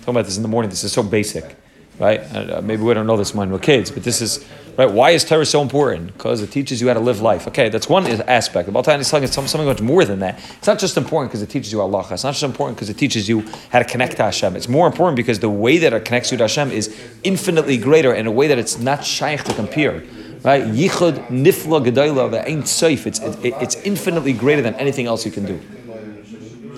[0.00, 1.56] talking about this in the morning, this is so basic,
[1.98, 2.20] right?
[2.34, 4.90] Uh, maybe we don't know this when we're kids, but this is, right?
[4.90, 6.12] Why is Torah so important?
[6.12, 7.48] Because it teaches you how to live life.
[7.48, 8.66] Okay, that's one aspect.
[8.66, 10.38] The Baltan is telling us something much more than that.
[10.58, 12.06] It's not just important because it teaches you Allah.
[12.10, 13.40] It's not just important because it teaches you
[13.70, 14.56] how to connect to Hashem.
[14.56, 18.14] It's more important because the way that it connects you to Hashem is infinitely greater
[18.14, 20.04] in a way that it's not shaykh to compare.
[20.44, 20.62] Right?
[20.62, 23.08] Yichud nifla gedayla the ain't safe.
[23.08, 25.60] It's, it, it's infinitely greater than anything else you can do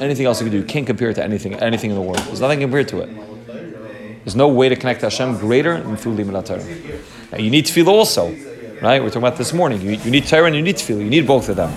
[0.01, 0.59] anything else you can do.
[0.59, 2.19] You can't compare it to anything, anything in the world.
[2.19, 3.11] There's nothing compared to it.
[4.25, 6.65] There's no way to connect to Hashem greater than through Limud Torah.
[7.33, 8.31] Now, you need tefillah also,
[8.83, 9.03] right?
[9.03, 9.81] We're talking about this morning.
[9.81, 11.03] You, you need Torah and you need tefillah.
[11.03, 11.73] You need both of them,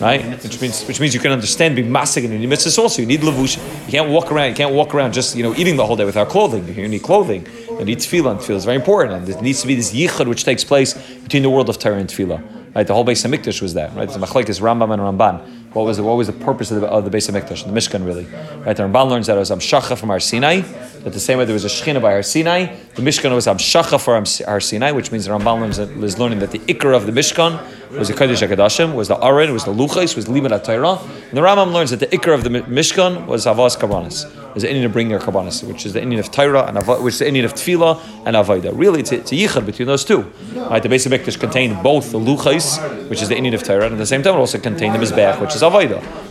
[0.00, 0.42] right?
[0.42, 3.00] Which means, which means you can understand being masig and you need mitzvahs also.
[3.02, 3.58] You need levush.
[3.86, 4.50] You can't walk around.
[4.50, 6.66] You can't walk around just you know eating the whole day without clothing.
[6.74, 7.46] You need clothing.
[7.70, 9.14] You need tefillah, and tefillah is very important.
[9.14, 11.98] And there needs to be this yichud which takes place between the world of Torah
[11.98, 12.74] and tefillah.
[12.74, 12.86] Right?
[12.86, 13.94] The whole base of Mikdash was that.
[13.94, 14.08] Right?
[14.08, 15.67] The machlekes Rambam and Ramban.
[15.72, 17.70] What was the, what was the purpose of the, of the base of Mikdash, the
[17.70, 18.24] Mishkan really?
[18.64, 18.74] Right?
[18.76, 20.60] The Ramban learns that it was Amshacha from Har Sinai.
[20.60, 24.02] That the same way there was a Shechina by Har Sinai, the Mishkan was Amshacha
[24.02, 24.14] for
[24.46, 27.12] Har Sinai, which means the Ramban learns that, is learning that the Ikar of the
[27.12, 30.98] Mishkan was the Kodesh HaKadoshim, was the Aron, was the Luchais, was Limud Torah.
[31.28, 34.34] And the Rambam learns that the Ikar of the Mishkan was Havas Kabbanis.
[34.54, 36.96] Was the inyan of bringing their Kabbanis, which is the inyan of Torah, and Ava,
[37.00, 38.72] which is the inyan of Tefillah and Avodah.
[38.76, 40.22] Really, it's it's a yichud between those two.
[40.54, 40.82] Right?
[40.82, 43.94] The base of Mikdash contained both the Luchais, which is the inyan of Torah, and
[43.94, 45.62] at the same time it also contained the Mizbeach, which is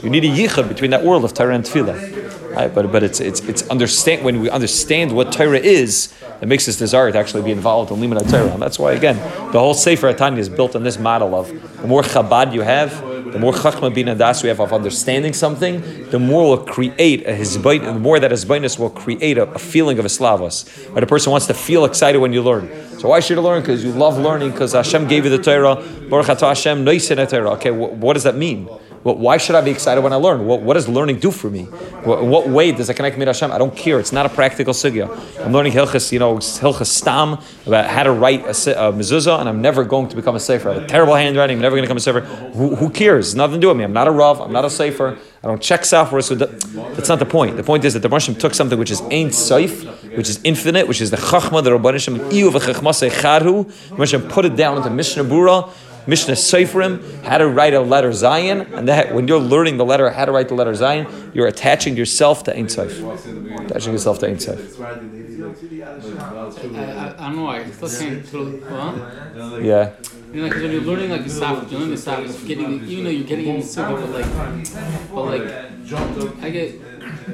[0.04, 2.56] You need a yichud between that world of Torah and Tefillah.
[2.56, 2.74] Right?
[2.74, 6.78] But, but it's, it's, it's understand, when we understand what Torah is, it makes us
[6.78, 8.52] desire to actually be involved in Limud Torah.
[8.52, 9.18] And that's why, again,
[9.52, 11.50] the whole Sefer Atanya is built on this model of
[11.82, 16.10] the more Chabad you have, the more Chachma Bin Das we have of understanding something,
[16.10, 19.60] the more will create a hizbayt, and the more that hizbaytness will create a, a
[19.60, 20.66] feeling of a slavos.
[20.94, 21.04] Right?
[21.04, 22.70] A person wants to feel excited when you learn.
[23.00, 23.62] So why should you learn?
[23.62, 25.76] Because you love learning, because Hashem gave you the Torah.
[26.10, 27.52] Baruch Hashem, Torah.
[27.52, 28.70] Okay, wh- what does that mean?
[29.08, 30.46] Well, why should I be excited when I learn?
[30.46, 31.64] What, what does learning do for me?
[32.04, 33.54] What, what way does it connect me to Hashem?
[33.54, 34.02] I don't care.
[34.02, 35.08] It's not a practical sugya.
[35.46, 39.48] I'm learning Hilchas, you know, Hilchas Stam about how to write a, a mezuzah, and
[39.48, 40.72] I'm never going to become a sefer.
[40.72, 41.56] I have a terrible handwriting.
[41.56, 42.20] I'm never going to become a sefer.
[42.20, 43.28] Who, who cares?
[43.28, 43.86] It's nothing to do with me.
[43.86, 44.42] I'm not a rav.
[44.42, 45.18] I'm not a sefer.
[45.42, 46.22] I don't check software.
[46.22, 46.60] So that,
[46.94, 47.56] that's not the point.
[47.56, 50.86] The point is that the Roshim took something which is Ein Seif, which is infinite,
[50.86, 53.72] which is the Chachma, the Rabbanim Shem, Iyu v'Chachmasei Charhu.
[53.96, 55.72] Roshim put it down into Mishnah Berurah.
[56.08, 60.10] Mishnah Seferim, how to write a letter Zion, and that when you're learning the letter,
[60.10, 63.66] how to write the letter Zion, you're attaching yourself to Ein Seif.
[63.66, 64.80] Attaching yourself to Ein Seif.
[65.58, 67.60] I, don't know why.
[67.60, 68.64] I still can't.
[68.64, 69.58] Huh?
[69.62, 69.92] Yeah.
[70.34, 73.04] You know, because when you're learning like the Safra, you're learning the Safra, getting, even
[73.06, 74.30] though you're getting in the Sukkah, but like,
[75.10, 76.76] but like, I get,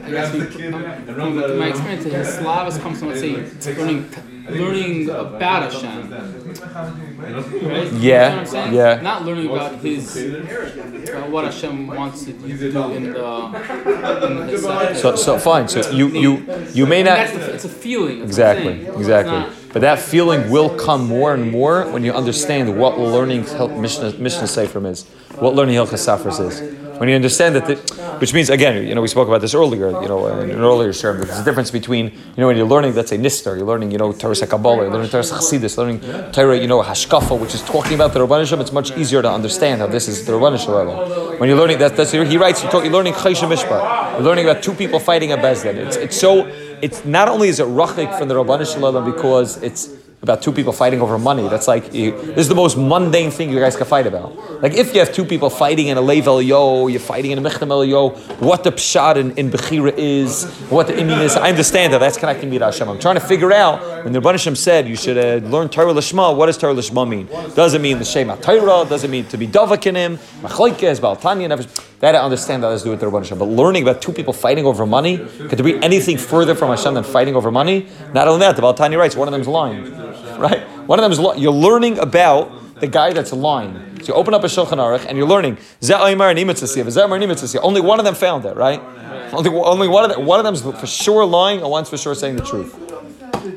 [0.03, 4.09] I guess we, um, my experience, the Slavas comes from, let's say, learning,
[4.49, 6.11] learning uh, about Hashem.
[6.11, 7.91] Right?
[7.91, 8.73] You Yeah, know what I'm saying?
[8.73, 9.01] yeah.
[9.01, 12.87] Not learning about his, about uh, what Hashem wants to do in the,
[14.27, 15.67] in the his So, so fine.
[15.67, 16.31] So you you
[16.73, 18.19] you may not the, it's a feeling.
[18.25, 22.03] that's what I'm exactly exactly, not- but that feeling will come more and more when
[22.03, 25.05] you understand what learning Hil- Mishnah Mishnah Seferim is,
[25.39, 26.82] what learning Hilchas Safras is.
[26.97, 27.75] When you understand that, the,
[28.19, 30.93] which means again, you know, we spoke about this earlier, you know, in an earlier
[30.93, 31.17] term.
[31.19, 33.97] There's a difference between, you know, when you're learning, let's say Nistar, you're learning, you
[33.97, 35.99] know, Torah Kabbalah, you're learning Torah Chassidus, learning
[36.31, 38.61] Torah, you know, Hashkafa, which is talking about the Rabbanim Shem.
[38.61, 41.39] It's much easier to understand how this is the Rabbanim Shem.
[41.39, 44.13] When you're learning, that, that's he writes, you're, talking, you're learning Chaysha Mishpat.
[44.13, 45.75] You're learning about two people fighting a bezdin.
[45.75, 46.47] It's it's so.
[46.81, 49.87] It's not only is it rachik from the Rabbanim Shalom because it's
[50.23, 51.47] about two people fighting over money.
[51.49, 54.61] That's like you, this is the most mundane thing you guys can fight about.
[54.61, 57.41] Like if you have two people fighting in a level yo, you're fighting in a
[57.41, 58.09] mechnam yo,
[58.39, 61.35] what the pshat in, in Bechira is, what the inyan is.
[61.35, 62.87] I understand that that's connecting me to Hashem.
[62.87, 65.93] I'm trying to figure out when the Rebbeinu Shem said you should uh, learn Torah
[65.93, 67.27] Lishma, what does Torah Lishma mean?
[67.53, 68.87] Does it mean the Shema Torah?
[68.87, 71.43] Does it mean to be Davakinim, Machlaikes, Baltanya?
[71.99, 73.39] That I understand that to do with the Shem.
[73.39, 76.93] But learning about two people fighting over money, could there be anything further from Hashem
[76.95, 77.87] than fighting over money?
[78.13, 80.12] Not only that, the Baltanya writes, one of them is lying.
[80.43, 80.61] Right?
[80.87, 81.41] One of them is lying.
[81.41, 84.01] You're learning about the guy that's lying.
[84.01, 85.57] So you open up a Shulchan Aruch and you're learning.
[87.61, 88.81] Only one of them found it, right?
[89.33, 90.25] Only, only one of them.
[90.25, 92.75] One of them's for sure lying, and one's for sure saying the truth,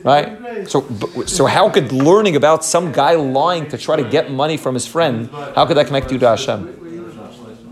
[0.04, 0.68] right?
[0.68, 0.82] So,
[1.26, 4.86] so how could learning about some guy lying to try to get money from his
[4.86, 6.85] friend, how could that connect you to Hashem?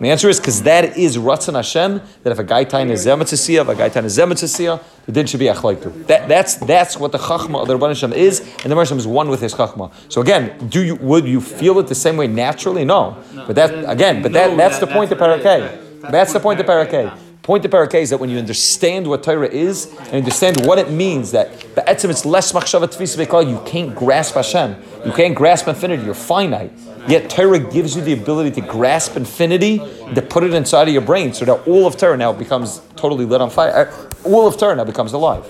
[0.00, 3.62] The answer is because that is Ratzon Hashem, that if a guy tain is Zematzisiyah,
[3.62, 6.06] if a guy tain is Zematzisiyah, the din should be Achlaitu.
[6.06, 8.98] That, that's, that's what the Chachma of the Rabban Hashem is, and the Rabban Hashem
[8.98, 9.92] is one with his Chachma.
[10.08, 12.84] So again, do you, would you feel it the same way naturally?
[12.84, 13.22] No.
[13.34, 16.00] But that, again, but that, that's the point of Parakeh.
[16.10, 17.18] That's the point of Parakeh.
[17.42, 20.90] Point of Parakeh is that when you understand what Torah is and understand what it
[20.90, 24.76] means, that Be'etzim it's less machshavat tfisa you can't grasp Hashem.
[25.04, 26.72] You can't grasp infinity, you're finite.
[27.06, 31.02] Yet Torah gives you the ability to grasp infinity, to put it inside of your
[31.02, 33.70] brain, so that all of Torah now becomes totally lit on fire.
[33.70, 35.44] Uh, all of Torah now becomes alive.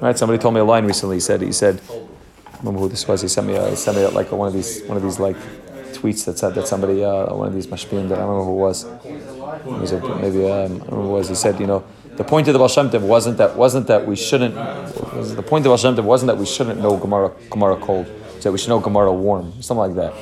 [0.00, 0.18] Right?
[0.18, 1.16] Somebody told me a line recently.
[1.16, 1.80] He said, he said,
[2.58, 3.22] remember who this was?
[3.22, 5.02] He sent me, a, he sent me a, like a, one of these, one of
[5.02, 5.36] these like
[5.92, 8.52] tweets that said that somebody, uh, one of these mashpim that I don't remember who
[8.52, 8.84] it was.
[9.80, 11.28] Was a, maybe um, I don't remember who it was.
[11.28, 11.84] He said, you know,
[12.16, 14.54] the point of the Baal wasn't that wasn't that we shouldn't.
[14.54, 18.06] the point of the wasn't that we shouldn't know Gemara Gemara cold.
[18.34, 20.14] It's that we should know Gemara warm, something like that.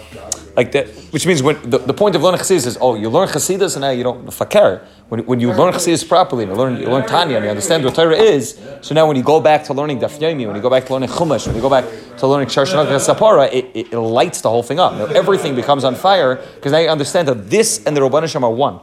[0.56, 3.26] Like that, which means when the, the point of learning Chassidus is, oh, you learn
[3.26, 4.86] Chassidus and now you don't fakir.
[5.08, 7.84] When, when you learn Chassidus properly, and you learn you learn Tanya, and you understand
[7.84, 10.68] what Torah is, so now when you go back to learning Daf when you go
[10.68, 11.86] back to learning Chumash, when you go back
[12.18, 14.92] to learning Sharshanah Sapara, it, it, it, lights the whole thing up.
[14.92, 18.52] Now, everything becomes on fire because now you understand that this and the Rabbanisham are
[18.52, 18.80] one.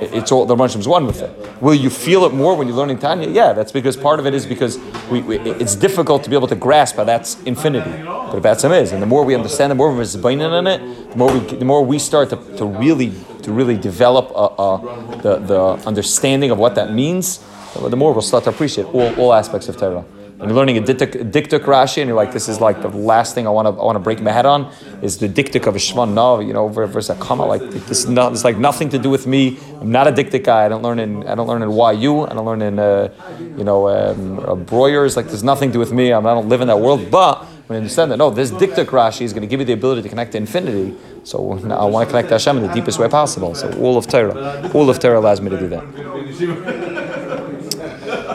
[0.00, 1.30] It's all the Ransham is one with it.
[1.62, 3.28] Will you feel it more when you're learning Tanya?
[3.28, 4.78] Yeah, that's because part of it is because
[5.10, 8.02] we, we, it's difficult to be able to grasp how that's infinity.
[8.02, 11.32] But that's is, and the more we understand, the more we're in it, the more
[11.32, 15.86] we the more we start to, to really to really develop a, a, the the
[15.86, 17.44] understanding of what that means.
[17.74, 20.04] The more we'll start to appreciate all, all aspects of Torah
[20.42, 23.46] and you're learning a diktuk, Rashi, and you're like, this is like the last thing
[23.46, 25.78] I want to I want to break my head on is the diktuk of a
[25.78, 26.14] shvan.
[26.14, 28.00] No, you know, versus a comma like this.
[28.00, 29.56] Is not, it's like nothing to do with me.
[29.80, 30.64] I'm not a diktuk guy.
[30.64, 32.22] I don't learn in I don't learn in YU.
[32.22, 33.14] I don't learn in uh,
[33.56, 35.16] you know um, uh, Breuer's.
[35.16, 36.12] Like there's nothing to do with me.
[36.12, 37.08] I'm, I don't live in that world.
[37.08, 39.74] But when you understand that, no, this diktuk Rashi is going to give you the
[39.74, 40.96] ability to connect to infinity.
[41.22, 43.54] So I want to connect to Hashem in the deepest way possible.
[43.54, 47.01] So all of Torah, all of Torah allows me to do that.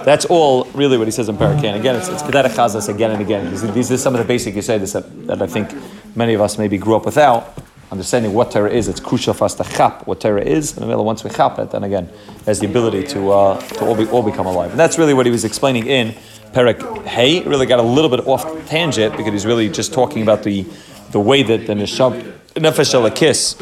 [0.07, 1.77] That's all really what he says in Parakan.
[1.77, 3.51] Again, it's, it's Kedat Chazas again and again.
[3.51, 5.69] These, these are some of the basic Yisaitis that, that I think
[6.15, 7.57] many of us maybe grew up without.
[7.91, 10.77] Understanding what Torah is, it's crucial for us to chap what Torah is.
[10.77, 12.09] And once we chap it, then again,
[12.45, 14.71] has the ability to, uh, to all, be, all become alive.
[14.71, 16.15] And that's really what he was explaining in
[16.53, 17.43] Perak Hey.
[17.43, 20.65] Really got a little bit off tangent because he's really just talking about the,
[21.11, 23.61] the way that the Nefesh Kiss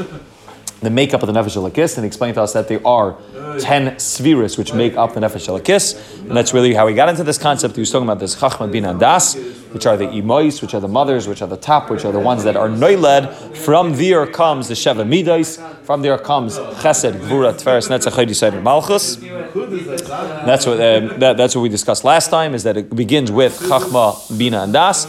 [0.85, 3.17] the makeup of the Nefesh Elakis, and he explained to us that there are
[3.59, 7.23] 10 spheres which make up the Nefesh Elakis, and that's really how he got into
[7.23, 7.75] this concept.
[7.75, 9.35] He was talking about this Chachma Bin and Das,
[9.75, 12.19] which are the imois, which are the mothers, which are the top, which are the
[12.19, 13.35] ones that are noiled.
[13.57, 19.17] From there comes the Sheva Midas, from there comes Chesed, Gvura, Tveres, Netzach, Chaydi, Malchus.
[20.45, 23.59] That's what, um, that, that's what we discussed last time, is that it begins with
[23.59, 25.05] Chachma, Bina, and Das,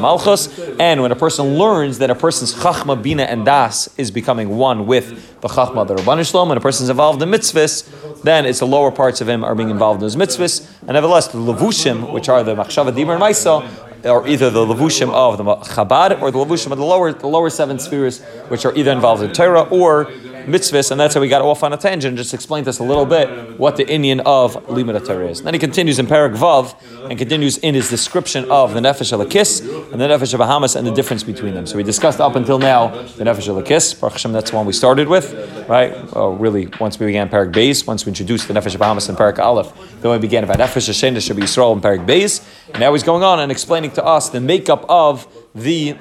[0.00, 0.48] Malchus,
[0.80, 4.86] and when a person learns that a person's Chachma, Bina, and Das is becoming one
[4.86, 8.66] with the Chachma, the Rabban Shalom, and a person's involved in mitzvahs, then it's the
[8.66, 10.66] lower parts of him are being involved in his mitzvahs.
[10.80, 13.62] And nevertheless, the Levushim, which are the Machshava, Dimar, and Maisa,
[14.04, 17.50] are either the Levushim of the Chabad or the Levushim of the lower, the lower
[17.50, 20.10] seven spheres, which are either involved in Torah or
[20.46, 22.78] mitzvahs, and that's how we got off on a tangent and just explained to us
[22.78, 25.38] a little bit what the inyan of Limud is.
[25.38, 26.74] And then he continues in Parak Vav
[27.08, 29.60] and continues in his description of the Nefesh Elakis
[29.92, 31.66] and the Nefesh Bahamas and the difference between them.
[31.66, 33.98] So we discussed up until now the Nefesh Elakis.
[34.00, 35.32] Baruch Hashem, that's the one we started with,
[35.68, 35.94] right?
[36.12, 39.38] Oh, really, once we began Parak Beis, once we introduced the Nefesh Bahamas and Parak
[39.38, 42.46] Aleph, then we began about Nefesh Hashem, Shabbat Yisrael and Parak Beis.
[42.68, 45.96] And now he's going on and explaining to us the makeup of the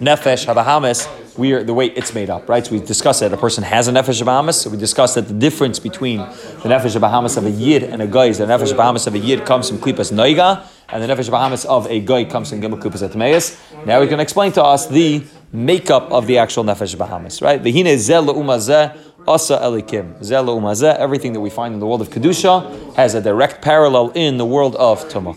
[0.00, 2.64] Nefesh Habahamas we are the way it's made up, right?
[2.64, 4.60] So we discussed that a person has a nefesh Bahamas.
[4.60, 8.06] So we discussed that the difference between the nefesh Bahamas of a yid and a
[8.06, 11.30] guy is the nefesh Bahamas of a yid comes from klipas noiga, and the nefesh
[11.30, 13.58] Bahamas of a guy comes from gimel klipas atmeis.
[13.86, 17.62] Now we can explain to us the makeup of the actual nefesh Bahamas, right?
[17.62, 20.14] The hine zel umazeh Asa Elikim.
[20.20, 24.10] Zelo Umazeh, everything that we find in the world of Kedusha has a direct parallel
[24.14, 25.34] in the world of Tumah.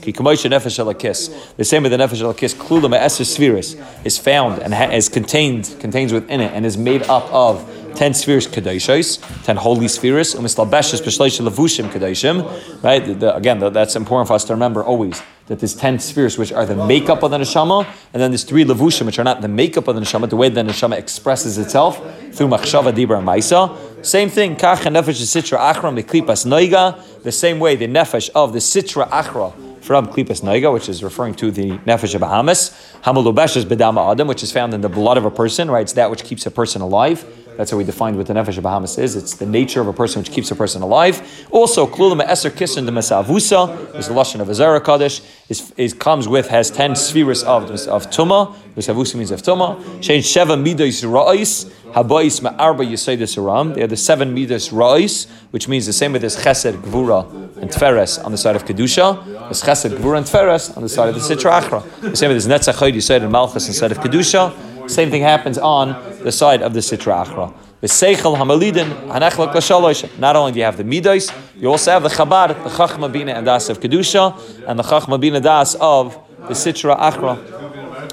[1.58, 5.76] The same with the Nefesh Elakis, Klula Me'eser Spheris, is found and ha- is contained,
[5.80, 7.64] contains within it, and is made up of
[7.96, 12.84] ten spheres kadoshos, ten holy spheres, umistalbeshes b'shleish levushim.
[12.84, 13.06] Right?
[13.06, 16.38] The- the- again, the- that's important for us to remember always that there's ten spheres
[16.38, 19.42] which are the makeup of the neshama, and then there's three levushim which are not
[19.42, 21.98] the makeup of the neshama, the way the neshama expresses itself
[22.34, 24.06] through machshava, dibra, and maisa.
[24.06, 27.02] Same thing, kach nefesh sitra achra miklipas noiga.
[27.24, 31.34] The same way the nefesh of the sitra achra from klipas noiga, which is referring
[31.36, 32.72] to the nefesh of Bahamas.
[33.04, 35.72] Hamalubeshes is bedama adam, which is found in the blood of a person.
[35.72, 37.26] Right, it's that which keeps a person alive.
[37.58, 39.16] That's how we defined what the nefesh of Bahamis is.
[39.16, 41.48] It's the nature of a person which keeps a person alive.
[41.50, 45.22] Also, klulam eser kissen de mesavusa is the lashon of Azara Kaddish.
[45.50, 48.56] Is, is comes with has ten spheres of of tuma.
[48.76, 49.82] Mesavusa means of tuma.
[50.04, 51.66] Change sheva midos ra'is.
[51.94, 53.74] Habayis ma'arba yisaydis aram.
[53.74, 57.26] They are the seven midas ra'is, which means the same with this chesed, gvura,
[57.60, 59.26] and tferes on the side of kedusha.
[59.26, 62.02] There's chesed, gvura, and tferes on the side of the sitra achra.
[62.02, 64.54] The same with this netzach yisayd and malchus instead of kedusha.
[64.88, 67.54] Same thing happens on the side of the sitra achra.
[67.82, 70.18] The seichel hamalidin hanechlok l'shalosh.
[70.18, 73.34] Not only do you have the midas, you also have the chabad, the chachma bina
[73.34, 74.34] and das of kedusha,
[74.68, 77.38] and the chachma bina das of the sitra achra.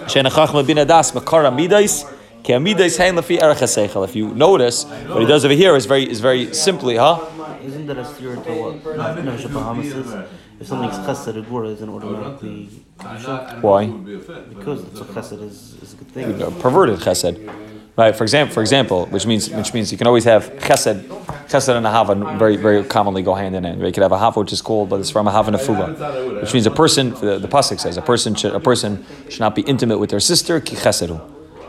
[0.06, 2.04] Shein chachma bina das makara midas.
[2.46, 7.18] If you notice, what he does over here is very is very simply, huh?
[7.62, 10.12] Isn't that a steer to what Nefesh Bahamis is?
[10.64, 13.84] If something's chesed, a gura isn't automatically kedusha Why?
[13.84, 16.40] because it's a chesed is, is a good thing.
[16.40, 17.36] A perverted chesed.
[17.98, 21.02] Right, for example, for example, which means which means you can always have chesed,
[21.50, 23.78] chesed and a hava very very commonly go hand in hand.
[23.78, 23.88] Right?
[23.88, 25.58] You could have a hava which is called, but it's from a hava and a
[25.58, 27.10] fuga, which means a person.
[27.10, 30.24] The, the pasuk says a person should a person should not be intimate with their
[30.32, 31.20] sister ki chesedu.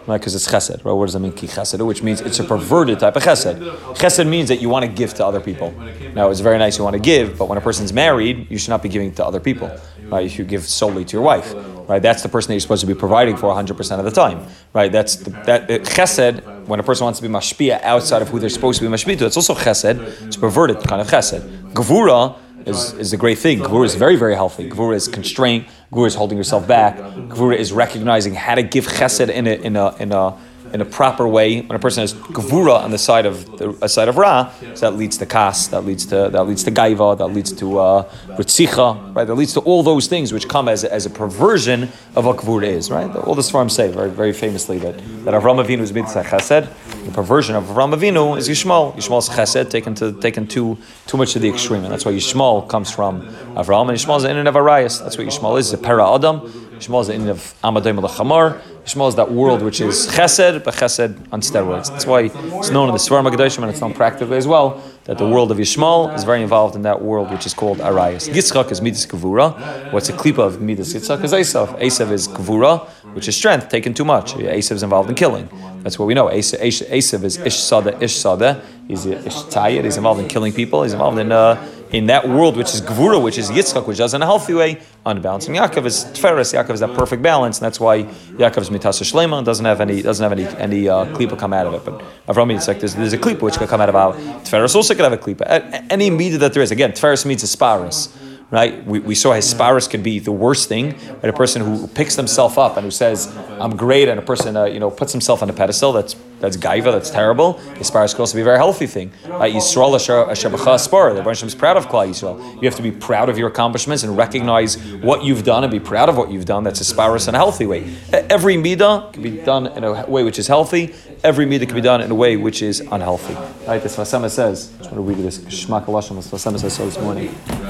[0.07, 0.85] Right, because it's chesed.
[0.85, 0.91] Right?
[0.91, 1.31] What does that mean?
[1.31, 3.59] Ki chesedu, which means it's a perverted type of chesed.
[3.95, 5.71] Chesed means that you want to give to other people.
[6.13, 8.69] Now, it's very nice you want to give, but when a person's married, you should
[8.69, 9.71] not be giving to other people.
[10.03, 10.21] Right?
[10.21, 11.53] You should give solely to your wife.
[11.89, 12.01] Right?
[12.01, 14.45] That's the person that you're supposed to be providing for 100% of the time.
[14.73, 14.91] Right?
[14.91, 16.67] That's the, that uh, chesed.
[16.67, 19.17] When a person wants to be mashpia outside of who they're supposed to be mashpia
[19.19, 19.99] to, it's also chesed.
[20.27, 21.41] It's perverted kind of chesed.
[21.73, 23.59] Gevura is, is a great thing.
[23.59, 24.69] Gvura is very, very healthy.
[24.69, 25.67] Gvura is constraint.
[25.91, 26.97] Gvura is holding yourself back.
[26.97, 30.37] Gvura is recognizing how to give chesed in a, in a, in a,
[30.73, 31.61] in a proper way.
[31.61, 34.91] When a person has gvura on the side of the a side of ra, so
[34.91, 38.09] that leads to kas, that leads to that leads to gaiva, that leads to uh,
[38.37, 39.25] ritzicha, right?
[39.25, 42.37] That leads to all those things which come as a, as a perversion of what
[42.37, 43.13] gvura is, right?
[43.15, 46.67] All the Sfarim say very very famously that that Avram Avinu is mitzvah chesed.
[47.05, 48.95] The perversion of Avram Avinu is Yishmael.
[48.95, 52.67] Yishmael's chesed taken to taken too too much to the extreme, and that's why Yishmael
[52.67, 53.21] comes from
[53.55, 54.99] Avram, and Yishmael is in and of Arias.
[54.99, 55.73] That's what Yishmael is.
[55.73, 56.64] A para adam.
[56.85, 61.17] Yishmael is in of Amadayim al Yishmael is that world which is chesed, but chesed
[61.31, 61.89] on steroids.
[61.89, 65.17] That's why it's known in the Sfarim HaKadoshim, and it's known practically as well, that
[65.17, 68.29] the world of Yishmael is very involved in that world which is called Arias.
[68.29, 69.91] Yitzchak is Midas Gevura.
[69.91, 71.79] What's a klipa of Midas Yitzchak is Esav.
[71.79, 74.33] Esav is Gevura, which is strength, taken too much.
[74.33, 75.49] Esav is involved in killing.
[75.81, 76.27] That's what we know.
[76.27, 78.63] Esav, Esav is Ish Sada, Ish Sada.
[78.87, 79.83] He's Ish Tayyid.
[79.83, 80.83] He's involved in killing people.
[80.83, 84.13] He's involved in uh, in that world which is Gvura, which is Yitzchak, which does
[84.13, 85.47] in a healthy way, unbalanced.
[85.47, 86.53] And Yaakov is Tferes.
[86.53, 90.01] Yaakov is that perfect balance, and that's why Yaakov is Mitasa Shlema doesn't have any
[90.01, 91.85] doesn't have any any uh, klipa come out of it.
[91.85, 94.75] But Avram like there's, there's a klipa which could come out of our Tferes.
[94.75, 95.85] Also could have a klipa.
[95.89, 96.71] Any media that there is.
[96.71, 98.15] Again, Tferes means asparis.
[98.51, 100.91] Right, we, we saw Hesparis can be the worst thing.
[100.91, 104.55] Right, a person who picks themselves up and who says, "I'm great," and a person
[104.55, 105.93] uh, you know puts himself on a pedestal.
[105.93, 106.91] That's that's gaiva.
[106.91, 107.55] That's terrible.
[107.75, 109.11] Hesparis can also be a very healthy thing.
[109.27, 111.13] Right, Yisrael asher b'cha spar.
[111.13, 112.39] The Baruch is proud of Klal Yisrael.
[112.61, 115.79] You have to be proud of your accomplishments and recognize what you've done and be
[115.79, 116.63] proud of what you've done.
[116.63, 117.83] That's Hesparis in a healthy way.
[118.13, 120.93] Every midah can be done in a way which is healthy.
[121.23, 123.35] Every midah can be done in a way which is unhealthy.
[123.67, 124.71] Right, this Vasema says.
[124.75, 125.39] I just want to read this.
[125.39, 126.15] Shmak Lashon.
[126.15, 127.33] This Vasema says so this morning.
[127.47, 127.65] Yeah,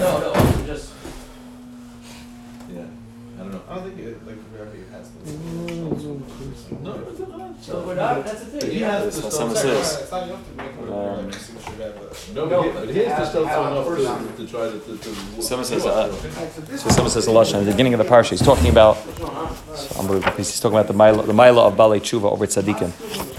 [3.35, 3.61] I don't know.
[3.69, 5.15] I don't think it, like, wherever you has to.
[6.81, 7.63] No, it's not.
[7.63, 8.64] So we're not, that's the thing.
[8.75, 9.85] He has That's to what still someone check.
[9.85, 10.01] says.
[10.01, 12.93] It's not enough to make it Um, a signature to have a- No, but he-
[12.93, 13.85] he has to still enough
[14.38, 14.97] to, to try to, to.
[14.97, 16.11] to- Someone says, uh,
[16.81, 18.31] So someone says a lashon at the beginning of the parsha.
[18.31, 18.97] He's talking about
[19.99, 20.33] unbelievable.
[20.38, 22.89] He's talking about the mila, the mila of balei tshuva over tzaddikim.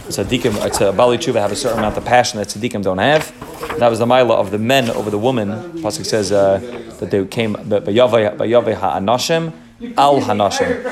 [0.09, 3.33] Tzaddikim, it's a balei tshuva have a certain amount of passion that tzaddikim don't have.
[3.79, 5.49] That was the mila of the men over the woman.
[5.83, 6.59] Pasuk says uh,
[7.01, 9.53] that they came bayavei ha'anashim
[9.99, 10.85] al hanashim.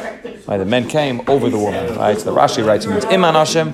[0.47, 1.97] Right, the men came over the woman.
[1.97, 3.73] Right, so the Rashi writes it im hanashim.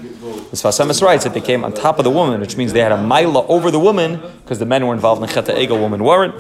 [0.51, 2.81] The Sfas Emes writes that they came on top of the woman, which means they
[2.81, 6.03] had a mila over the woman because the men were involved in cheta egel, women
[6.03, 6.35] weren't.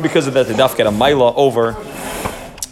[0.00, 1.76] Because of that, the daf get a mila over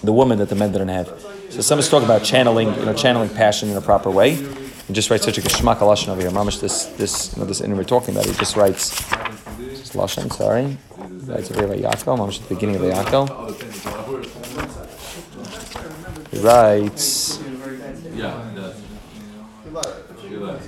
[0.03, 1.09] the woman that the men didn't have.
[1.51, 4.37] So some is talking about channeling, you know, channeling passion in a proper way.
[4.37, 6.31] He just writes such a geshmak lashon over here.
[6.31, 8.25] Mamish, this, this, you know, this, and we're talking about.
[8.25, 8.91] He just writes
[9.59, 10.33] this lashon.
[10.33, 12.17] Sorry, writes over here about Yaakov.
[12.19, 13.29] Mamish at the beginning of the Yaakov.
[16.31, 17.39] He writes.
[18.15, 18.77] Yeah, it does.
[19.65, 19.87] He lied.
[20.23, 20.59] He does, you know.
[20.59, 20.60] Ki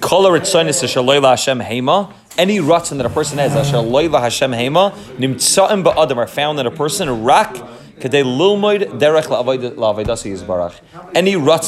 [0.00, 2.12] kol ritzonis asher Hashem hema.
[2.38, 6.66] Any ratzon that a person has, asher loyla Hashem hema, nimtzaim ba'adam are found in
[6.66, 7.56] a person, rak.
[7.98, 9.00] Any ratzon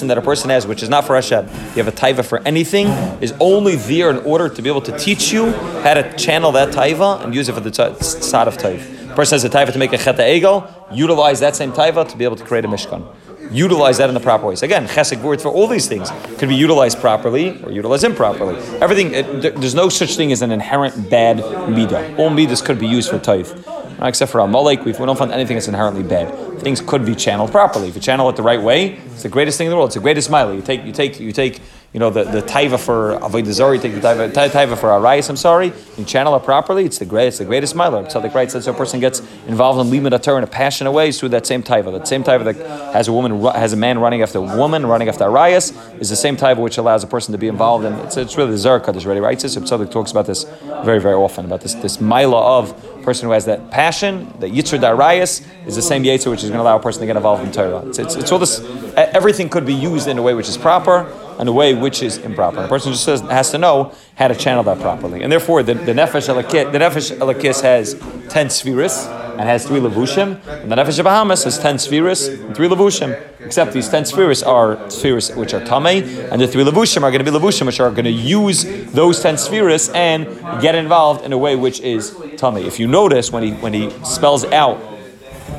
[0.08, 2.88] that a person has, which is not for Hashem, you have a taiva for anything,
[3.22, 6.74] is only there in order to be able to teach you how to channel that
[6.74, 9.10] taiva and use it for the side of taiv.
[9.10, 12.14] A person has a taiva to make a cheta egel, utilize that same taiva to
[12.18, 13.06] be able to create a mishkan
[13.50, 14.62] utilize that in the proper ways.
[14.62, 18.56] Again, chesed word for all these things could be utilized properly or utilized improperly.
[18.80, 22.18] Everything, it, there's no such thing as an inherent bad midah.
[22.18, 23.18] All midas could be used for.
[23.18, 26.60] Right, except for Amalek, we don't find anything that's inherently bad.
[26.60, 27.88] Things could be channeled properly.
[27.88, 29.88] If you channel it the right way, it's the greatest thing in the world.
[29.88, 30.56] It's the greatest smiley.
[30.56, 31.60] You take, you take, you take,
[31.92, 35.30] you know, the, the taiva for avodah you take the taiva, tai- taiva for arayis.
[35.30, 35.72] I'm sorry.
[35.96, 36.84] You channel it properly.
[36.84, 38.04] It's the great, it's the greatest smiler.
[38.04, 41.12] Tzaddik writes that so a person gets involved in limud Torah in a passionate way
[41.12, 41.90] through that same taiva.
[41.92, 42.56] That same taiva that
[42.92, 46.16] has a woman, has a man running after a woman, running after arayis, is the
[46.16, 47.94] same taiva which allows a person to be involved in.
[47.94, 49.54] It's, it's really the Zohar Kaddish already writes this.
[49.54, 50.44] So Tzaddik talks about this
[50.84, 54.78] very, very often about this this mila of person who has that passion, the yitzur
[54.78, 57.42] darayas, is the same yitzur which is going to allow a person to get involved
[57.42, 57.86] in Torah.
[57.86, 58.60] It's, it's, it's all this.
[58.94, 62.18] Everything could be used in a way which is proper and a way which is
[62.18, 62.60] improper.
[62.60, 65.74] A person just says, has to know how to channel that properly, and therefore the,
[65.74, 67.94] the nefesh elakis, the nefesh elakis has
[68.28, 69.06] ten spheres
[69.38, 73.16] and has three levushim, and the nefesh Bahamis has ten spheres and three levushim.
[73.40, 77.24] Except these ten spheres are spheres which are tamei, and the three levushim are going
[77.24, 80.26] to be levushim which are going to use those ten spheres and
[80.60, 82.66] get involved in a way which is tamei.
[82.66, 84.97] If you notice when he when he spells out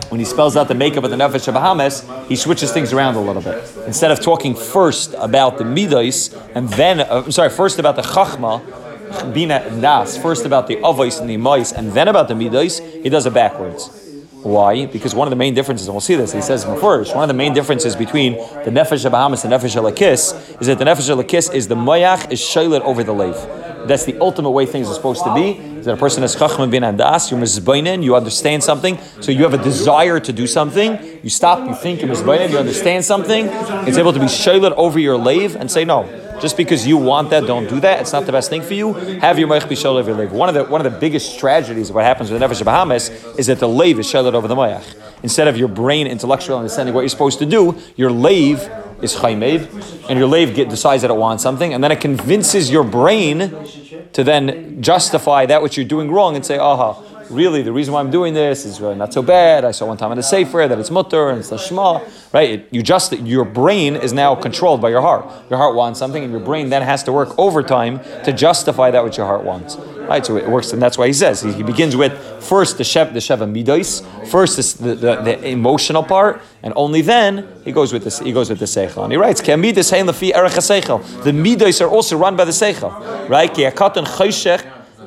[0.10, 3.22] when he spells out the makeup of the Nefesh Bahamis, he switches things around a
[3.22, 3.64] little bit.
[3.86, 8.02] Instead of talking first about the Midas and then, uh, I'm sorry, first about the
[8.02, 12.80] Chachma, Bina Das, first about the Avos and the Imais, and then about the Midas,
[12.80, 13.90] he does it backwards.
[14.44, 14.86] Why?
[14.86, 17.24] Because one of the main differences, and we'll see this, he says in first, one
[17.24, 20.86] of the main differences between the Nefesh Bahamis and Nefesh of Lakis is that the
[20.86, 23.36] Nefesh of Lakis is the Mayach is Shailit over the Lev.
[23.90, 25.54] That's the ultimate way things are supposed to be.
[25.80, 29.44] Is that a person has chachma bin andas, you're mizbainin, you understand something, so you
[29.44, 31.20] have a desire to do something.
[31.24, 33.48] You stop, you think you're mizbainin, you understand something.
[33.88, 36.08] It's able to be shaylat over your lave and say no.
[36.40, 38.00] Just because you want that, don't do that.
[38.00, 38.94] It's not the best thing for you.
[38.94, 40.32] Have your meich be shaylat over your lave.
[40.32, 43.40] One of the one of the biggest tragedies of what happens with the nefesh Bahamis
[43.40, 44.96] is that the lave is shaylat over the mayach.
[45.24, 48.70] Instead of your brain intellectual understanding what you're supposed to do, your lave
[49.02, 52.70] is chaymed, and your lave get, decides that it wants something, and then it convinces
[52.70, 53.54] your brain
[54.14, 58.00] to then justify that which you're doing wrong and say, aha, really, the reason why
[58.00, 59.66] I'm doing this is uh, not so bad.
[59.66, 62.50] I saw one time in a sefer that it's mutter and it's lashma, right?
[62.52, 65.26] It, you just your brain is now controlled by your heart.
[65.50, 69.04] Your heart wants something, and your brain then has to work overtime to justify that
[69.04, 69.78] which your heart wants.
[69.78, 72.14] Right, so it works, and that's why he says he, he begins with
[72.44, 77.48] first the shev the sheva midos, first the, the, the emotional part, and only then
[77.64, 78.18] he goes with this.
[78.18, 79.40] He goes with the seichel, and he writes.
[79.40, 79.52] The
[81.32, 83.54] midos are also run by the seichel, right?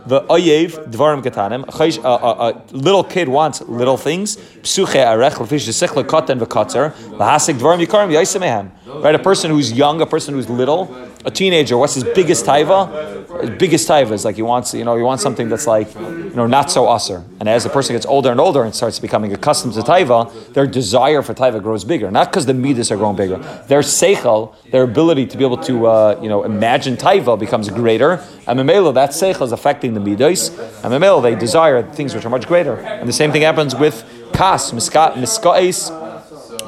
[0.07, 1.65] The oyev dvarim ketanim.
[2.05, 4.37] A, little kid wants little things.
[4.37, 8.71] Psuche arech lefish seichel katan v'katzer lahasik dvarim yikarim yaisemehem.
[9.03, 10.87] Right, a person who's young, a person who's little,
[11.25, 11.77] a teenager.
[11.77, 13.41] What's his biggest taiva?
[13.41, 16.35] His biggest taiva is like he wants, you know, he wants something that's like, you
[16.35, 17.25] know, not so usser.
[17.41, 20.67] And as the person gets older and older and starts becoming accustomed to taiva, their
[20.67, 22.11] desire for taiva grows bigger.
[22.11, 23.39] Not because the midas are growing bigger.
[23.69, 28.23] Their seichel, their ability to be able to, uh, you know, imagine taiva becomes greater.
[28.47, 30.49] And memelo, that seichel is affecting the midas.
[30.49, 32.77] And memelo, they desire things which are much greater.
[32.77, 36.12] And the same thing happens with kas, miskat, miska'is.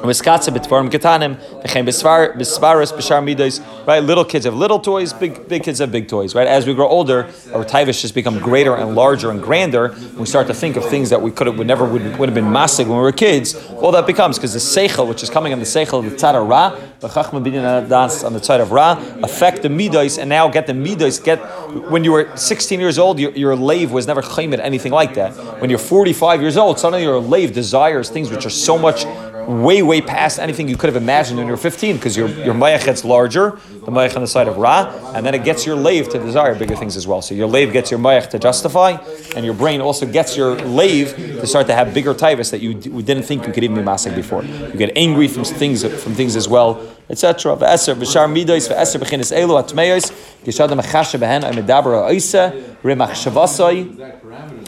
[0.03, 3.59] Miskatza b'tvarim ketanim, v'chein b'svar b'svaros b'shar midos.
[3.87, 6.35] Right, little kids have little toys, big big kids have big toys.
[6.35, 9.95] Right, as we grow older, our taivish just become greater and larger and grander.
[10.17, 12.35] We start to think of things that we could have, would never would, would have
[12.35, 13.55] been masig when we were kids.
[13.71, 16.35] All that becomes because the seichel, which is coming on the seichel of the tzad
[16.47, 18.93] ra, the chachma das on the side of ra,
[19.23, 21.23] affect the midos and now get the midos.
[21.23, 21.37] Get
[21.89, 25.31] when you were 16 years old, your, your lave was never chaymed anything like that.
[25.59, 29.05] When you're 45 years old, suddenly your lave desires things which are so much
[29.47, 32.53] way, way past anything you could have imagined when you were 15, because your, your
[32.53, 35.75] Mayach gets larger, the Mayach on the side of Ra, and then it gets your
[35.75, 37.21] lave to desire bigger things as well.
[37.21, 38.97] So your lave gets your Mayach to justify,
[39.35, 42.73] and your brain also gets your lave to start to have bigger tivus that you
[42.73, 44.43] d- didn't think you could even be masik before.
[44.43, 47.55] You get angry from things from things as well, etc.
[47.55, 50.11] V'eser v'shar midos v'eser b'chinas elu atmeos
[50.43, 52.51] gishadam achashe behen oisa
[52.83, 53.85] rimach shavasoi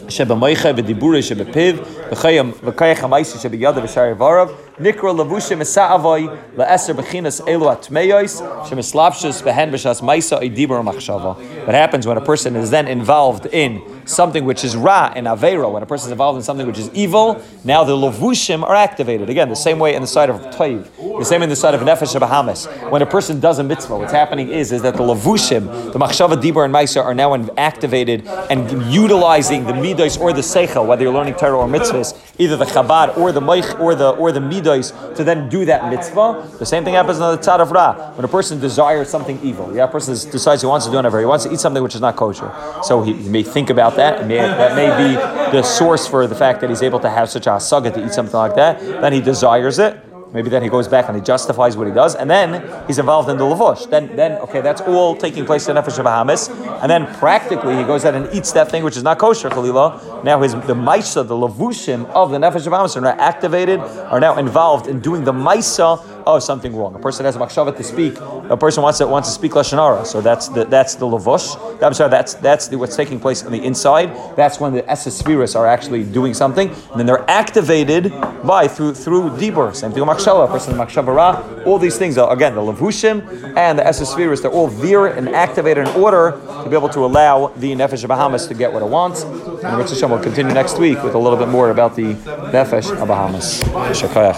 [0.06, 1.78] shebemoicha v'dibure shebepiv
[2.10, 11.34] v'chayam v'kayach Nikra levushim esa'avoy le'eser bechinas elu atmeyos shemislapshus behen maisa machshava.
[11.66, 15.70] What happens when a person is then involved in something which is ra and avera,
[15.70, 19.28] when a person is involved in something which is evil, now the levushim are activated.
[19.28, 21.80] Again, the same way in the side of toiv, the same in the side of
[21.80, 22.68] nefesh bahamis.
[22.88, 26.40] When a person does a mitzvah, what's happening is, is that the levushim, the machshava,
[26.40, 31.12] dibur, and maisa are now activated and utilizing the midos or the seichel, whether you're
[31.12, 34.67] learning Torah or mitzvahs, either the chabad or the moich or the or the midos,
[34.72, 36.56] to then do that mitzvah.
[36.58, 38.12] The same thing happens on the tzad of ra.
[38.12, 41.18] When a person desires something evil, yeah, a person decides he wants to do whatever,
[41.20, 42.52] he wants to eat something which is not kosher.
[42.82, 45.14] So he, he may think about that, may, that may be
[45.56, 48.12] the source for the fact that he's able to have such a hasaga to eat
[48.12, 48.80] something like that.
[48.80, 50.07] Then he desires it.
[50.32, 53.28] Maybe then he goes back and he justifies what he does, and then he's involved
[53.30, 53.88] in the lavush.
[53.88, 56.50] Then, then okay, that's all taking place in Nefesh Bahamis,
[56.82, 60.24] and then practically he goes out and eats that thing which is not kosher, Khalila.
[60.24, 64.36] Now his the maisa, the lavushim of the Nefesh Bahamis are now activated, are now
[64.36, 66.94] involved in doing the maisa of something wrong.
[66.94, 68.18] A person has a machshava to speak.
[68.50, 71.56] A person wants to wants to speak lashon hara, so that's the that's the lavush.
[71.82, 74.10] I'm sorry, that's that's the, what's taking place on the inside.
[74.36, 78.10] That's when the esesphiras are actually doing something, and then they're activated
[78.44, 79.74] by through through dibur.
[79.74, 80.26] Same thing with.
[80.28, 81.62] A person machshava ra.
[81.64, 84.42] All these things are again the lavushim and the esesphiras.
[84.42, 88.48] They're all veer and activated in order to be able to allow the nefesh Bahamis
[88.48, 89.22] to get what it wants.
[89.22, 92.14] And Mitzvah Shem will continue next week with a little bit more about the
[92.52, 93.62] nefesh Bahamis.
[93.92, 94.36] Shakayach.